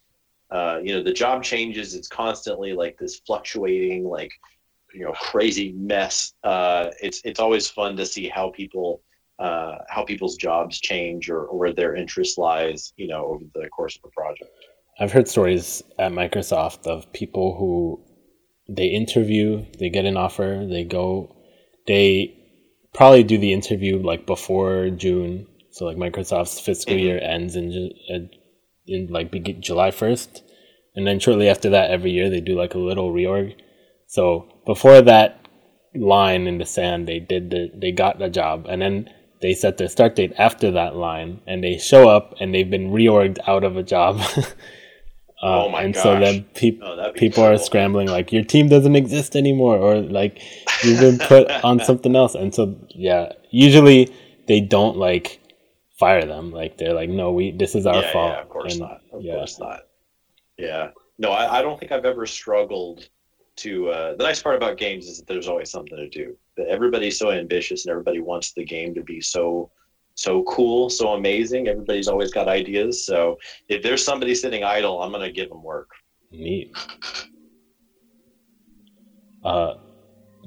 [0.52, 4.32] uh, you know the job changes, it's constantly like this fluctuating, like
[4.94, 6.34] you know, crazy mess.
[6.44, 9.02] Uh, it's it's always fun to see how people
[9.40, 13.68] uh, how people's jobs change or, or where their interest lies, you know, over the
[13.70, 14.50] course of a project.
[15.00, 18.02] I've heard stories at Microsoft of people who
[18.70, 21.36] they interview, they get an offer, they go,
[21.86, 22.36] they
[22.94, 25.48] probably do the interview like before June.
[25.72, 27.06] So like Microsoft's fiscal mm-hmm.
[27.06, 27.90] year ends in
[28.88, 30.44] in like July first,
[30.96, 33.56] and then shortly after that, every year they do like a little reorg.
[34.08, 35.46] So before that
[35.94, 39.10] line in the sand, they did the they got the job, and then
[39.42, 42.92] they set their start date after that line, and they show up and they've been
[42.92, 44.22] reorged out of a job.
[45.44, 46.02] Uh, oh my and gosh.
[46.02, 46.46] so then
[46.82, 47.54] oh, people cool.
[47.54, 50.42] are scrambling like your team doesn't exist anymore or like
[50.82, 54.12] you've been put on something else and so yeah usually
[54.48, 55.42] they don't like
[56.00, 58.72] fire them like they're like no we this is our yeah, fault yeah, of course
[58.72, 59.34] and, not of yeah.
[59.36, 59.82] course not
[60.58, 63.10] yeah no I, I don't think i've ever struggled
[63.58, 66.36] to uh, the nice part about games is that there's always something to do.
[66.58, 69.72] That everybody's so ambitious and everybody wants the game to be so
[70.16, 71.68] so cool so amazing.
[71.68, 73.06] Everybody's always got ideas.
[73.06, 73.38] So
[73.70, 75.90] if there's somebody sitting idle i'm going to give them work.
[76.32, 76.72] Neat.
[79.44, 79.76] Uh,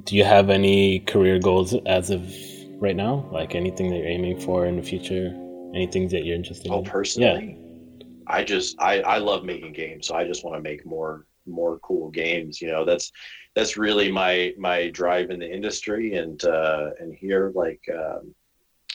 [0.05, 2.35] do you have any career goals as of
[2.81, 3.29] right now?
[3.31, 5.33] Like anything that you're aiming for in the future?
[5.75, 6.85] Anything that you're interested oh, in?
[6.85, 7.57] personally?
[7.59, 8.05] Yeah.
[8.27, 11.79] i just i i love making games so i just want to make more more
[11.81, 12.61] cool games.
[12.61, 13.13] You know, that's
[13.55, 18.35] that's really my my drive in the industry, and uh, and here, like, um,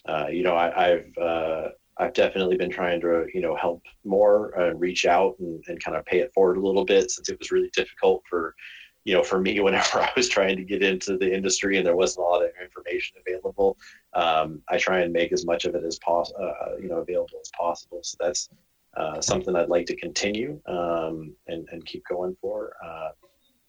[0.07, 4.51] uh, you know, I, have uh, I've definitely been trying to you know help more
[4.59, 7.39] and reach out and, and kind of pay it forward a little bit since it
[7.39, 8.55] was really difficult for
[9.03, 11.95] you know for me whenever I was trying to get into the industry and there
[11.95, 13.77] wasn't a lot of information available.
[14.13, 17.39] Um, I try and make as much of it as possible, uh, you know, available
[17.41, 17.99] as possible.
[18.03, 18.49] So that's
[18.95, 22.73] uh, something I'd like to continue um, and, and keep going for.
[22.83, 23.09] Uh,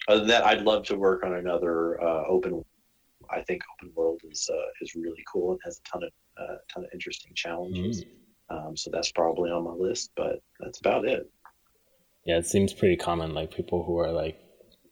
[0.08, 2.64] other than that, I'd love to work on another uh, open.
[3.30, 6.56] I think open world is uh, is really cool and has a ton of uh,
[6.72, 8.04] ton of interesting challenges.
[8.04, 8.08] Mm.
[8.50, 11.30] Um, so that's probably on my list, but that's about it.
[12.26, 13.32] Yeah, it seems pretty common.
[13.32, 14.38] Like people who are like,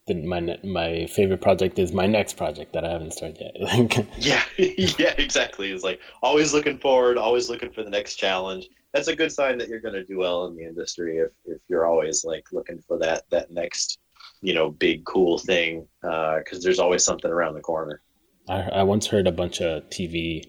[0.06, 4.06] the, my my favorite project is my next project that I haven't started yet.
[4.18, 4.42] yeah,
[4.98, 5.70] yeah, exactly.
[5.72, 9.58] It's like always looking forward, always looking for the next challenge that's a good sign
[9.58, 12.80] that you're going to do well in the industry if, if you're always like looking
[12.86, 13.98] for that that next
[14.40, 18.02] you know big cool thing because uh, there's always something around the corner.
[18.48, 20.44] I, I once heard a bunch of tv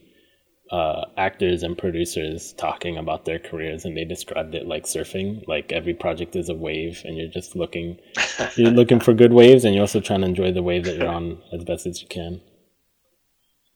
[0.71, 5.71] uh, actors and producers talking about their careers and they described it like surfing like
[5.71, 7.99] every project is a wave and you're just looking
[8.55, 11.07] you're looking for good waves and you're also trying to enjoy the wave that you're
[11.07, 12.41] on as best as you can.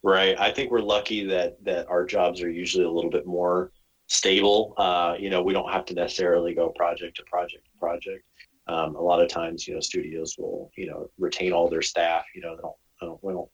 [0.02, 0.40] Right.
[0.40, 3.72] I think we're lucky that that our jobs are usually a little bit more
[4.08, 4.74] stable.
[4.78, 8.24] Uh, you know, we don't have to necessarily go project to project to project.
[8.68, 12.26] Um, a lot of times, you know, studios will, you know, retain all their staff.
[12.36, 13.50] You know, they don't, don't we don't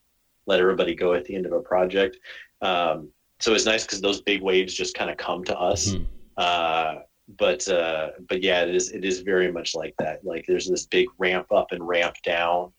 [0.47, 2.17] let everybody go at the end of a project.
[2.61, 5.89] Um, so it's nice because those big waves just kind of come to us.
[5.89, 6.03] Mm-hmm.
[6.37, 6.95] Uh,
[7.37, 10.25] but uh, but yeah, it is it is very much like that.
[10.25, 12.71] Like there's this big ramp up and ramp down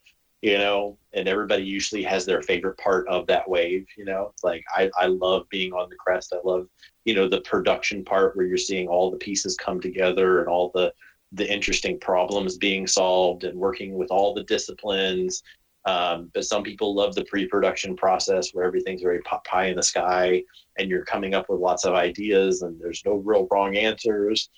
[0.45, 4.31] you know, and everybody usually has their favorite part of that wave, you know.
[4.43, 6.35] Like I, I love being on the crest.
[6.35, 6.67] I love,
[7.03, 10.69] you know, the production part where you're seeing all the pieces come together and all
[10.75, 10.93] the
[11.31, 15.41] the interesting problems being solved and working with all the disciplines.
[15.85, 20.43] Um, but some people love the pre-production process where everything's very pie in the sky
[20.77, 24.49] and you're coming up with lots of ideas and there's no real wrong answers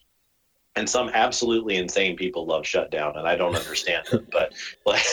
[0.77, 4.53] and some absolutely insane people love shutdown and i don't understand it but
[4.85, 5.03] like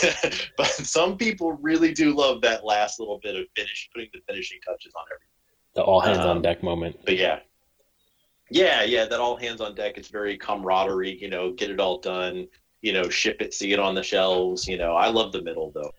[0.57, 4.59] but some people really do love that last little bit of finish putting the finishing
[4.65, 5.27] touches on everything.
[5.73, 6.97] The all hands um, on deck moment.
[7.05, 7.39] but yeah.
[8.49, 11.97] Yeah yeah that all hands on deck it's very camaraderie you know get it all
[11.99, 12.47] done
[12.81, 15.71] you know ship it see it on the shelves you know i love the middle
[15.73, 15.91] though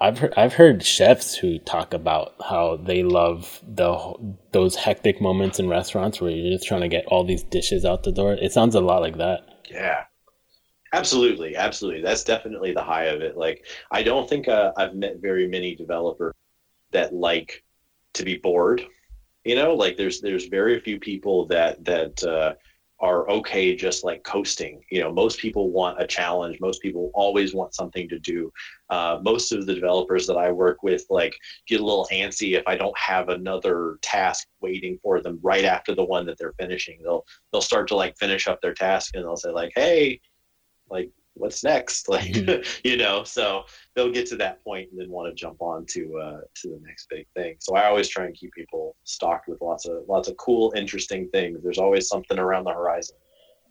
[0.00, 4.14] I've heard, I've heard chefs who talk about how they love the
[4.52, 8.02] those hectic moments in restaurants where you're just trying to get all these dishes out
[8.02, 8.34] the door.
[8.34, 9.40] It sounds a lot like that.
[9.70, 10.04] Yeah,
[10.92, 12.02] absolutely, absolutely.
[12.02, 13.36] That's definitely the high of it.
[13.36, 16.34] Like I don't think uh, I've met very many developers
[16.92, 17.64] that like
[18.14, 18.84] to be bored.
[19.44, 22.54] You know, like there's there's very few people that that uh,
[23.00, 24.82] are okay just like coasting.
[24.90, 26.58] You know, most people want a challenge.
[26.60, 28.52] Most people always want something to do.
[28.90, 31.36] Uh, most of the developers that I work with like
[31.66, 35.94] get a little antsy if I don't have another task waiting for them right after
[35.94, 37.00] the one that they're finishing.
[37.02, 40.20] They'll they'll start to like finish up their task and they'll say like, "Hey,
[40.90, 42.62] like what's next?" Like, mm-hmm.
[42.84, 43.24] you know.
[43.24, 43.64] So
[43.94, 46.80] they'll get to that point and then want to jump on to uh, to the
[46.84, 47.56] next big thing.
[47.60, 51.28] So I always try and keep people stocked with lots of lots of cool, interesting
[51.30, 51.60] things.
[51.62, 53.16] There's always something around the horizon.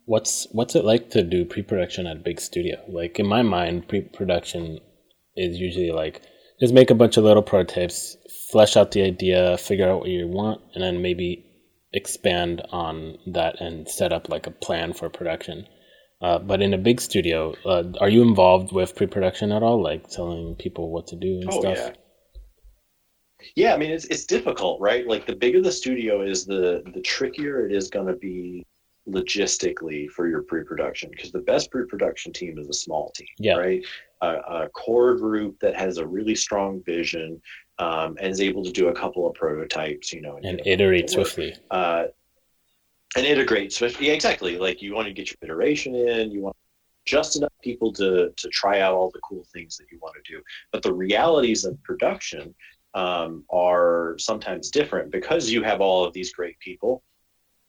[0.05, 2.77] What's what's it like to do pre-production at a big studio?
[2.87, 4.79] Like in my mind, pre-production
[5.35, 6.21] is usually like
[6.59, 8.17] just make a bunch of little prototypes,
[8.51, 11.45] flesh out the idea, figure out what you want, and then maybe
[11.93, 15.67] expand on that and set up like a plan for production.
[16.19, 20.07] Uh, but in a big studio, uh, are you involved with pre-production at all, like
[20.09, 21.77] telling people what to do and oh, stuff?
[21.77, 21.91] Yeah.
[23.55, 25.07] Yeah, I mean it's it's difficult, right?
[25.07, 28.65] Like the bigger the studio is, the the trickier it is going to be
[29.07, 33.55] logistically for your pre-production because the best pre-production team is a small team, yeah.
[33.55, 33.85] right?
[34.21, 37.39] A, a core group that has a really strong vision
[37.79, 41.09] um, and is able to do a couple of prototypes, you know, and, and iterate
[41.09, 41.53] swiftly.
[41.71, 42.05] Uh,
[43.15, 46.55] and integrate especially yeah, exactly like you want to get your iteration in you want
[47.05, 50.33] just enough people to to try out all the cool things that you want to
[50.33, 50.41] do
[50.71, 52.53] but the realities of production
[52.93, 57.03] um, are sometimes different because you have all of these great people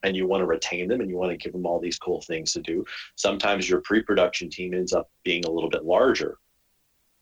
[0.04, 2.20] and you want to retain them and you want to give them all these cool
[2.22, 2.84] things to do
[3.14, 6.38] sometimes your pre-production team ends up being a little bit larger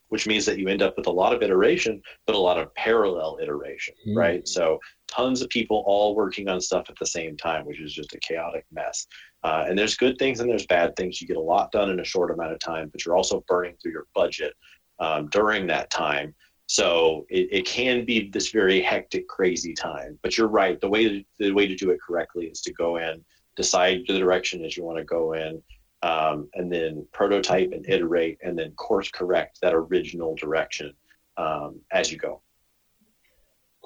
[0.09, 2.73] which means that you end up with a lot of iteration, but a lot of
[2.75, 4.15] parallel iteration, mm.
[4.15, 4.47] right?
[4.47, 8.13] So tons of people all working on stuff at the same time, which is just
[8.13, 9.07] a chaotic mess.
[9.43, 11.21] Uh, and there's good things and there's bad things.
[11.21, 13.75] You get a lot done in a short amount of time, but you're also burning
[13.81, 14.53] through your budget
[14.99, 16.33] um, during that time.
[16.67, 20.19] So it, it can be this very hectic, crazy time.
[20.21, 20.79] But you're right.
[20.81, 23.23] The way to, the way to do it correctly is to go in,
[23.55, 25.61] decide the direction that you want to go in,
[26.03, 30.93] um, and then prototype and iterate and then course correct that original direction
[31.37, 32.41] um, as you go.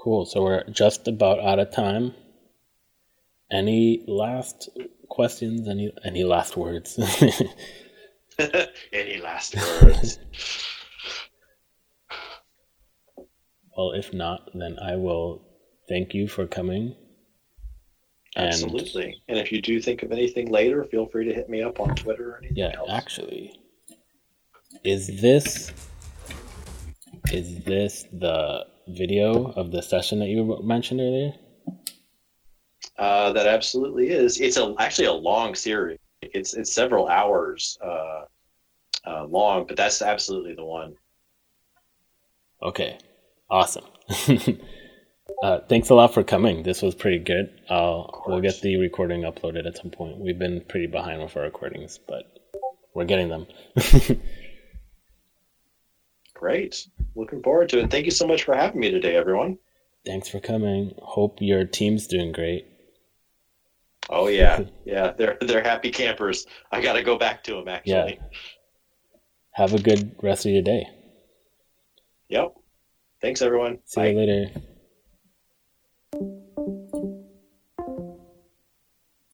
[0.02, 0.26] Cool.
[0.26, 2.14] So we're just about out of time.
[3.52, 4.70] Any last
[5.10, 5.68] questions?
[5.68, 6.98] Any any last words?
[8.94, 10.20] any last words?
[13.78, 15.44] well, if not, then I will
[15.88, 16.96] thank you for coming
[18.36, 19.22] Absolutely.
[19.28, 21.80] And, and, if you do think of anything later, feel free to hit me up
[21.80, 22.90] on Twitter or anything yeah, else.
[22.90, 23.54] actually,
[24.86, 25.72] is this
[27.32, 31.34] is this the video of the session that you mentioned earlier?
[32.98, 34.40] Uh, that absolutely is.
[34.40, 36.00] It's a, actually a long series.
[36.22, 38.26] It's it's several hours uh,
[39.06, 40.96] uh, long, but that's absolutely the one.
[42.62, 42.98] Okay,
[43.50, 43.86] awesome.
[45.42, 46.62] Uh, thanks a lot for coming.
[46.62, 47.50] This was pretty good.
[47.68, 50.20] we'll get the recording uploaded at some point.
[50.20, 52.32] We've been pretty behind with our recordings, but
[52.94, 53.48] we're getting them.
[56.42, 56.88] Great.
[57.14, 57.92] Looking forward to it.
[57.92, 59.60] Thank you so much for having me today, everyone.
[60.08, 60.92] Thanks for coming.
[60.98, 62.66] Hope your team's doing great.
[64.10, 65.12] Oh yeah, yeah.
[65.16, 66.48] They're they're happy campers.
[66.72, 68.20] I got to go back to them actually.
[68.20, 68.38] Yeah.
[69.52, 70.88] Have a good rest of your day.
[72.30, 72.56] Yep.
[73.22, 73.78] Thanks, everyone.
[73.86, 74.08] See Bye.
[74.08, 74.48] you later.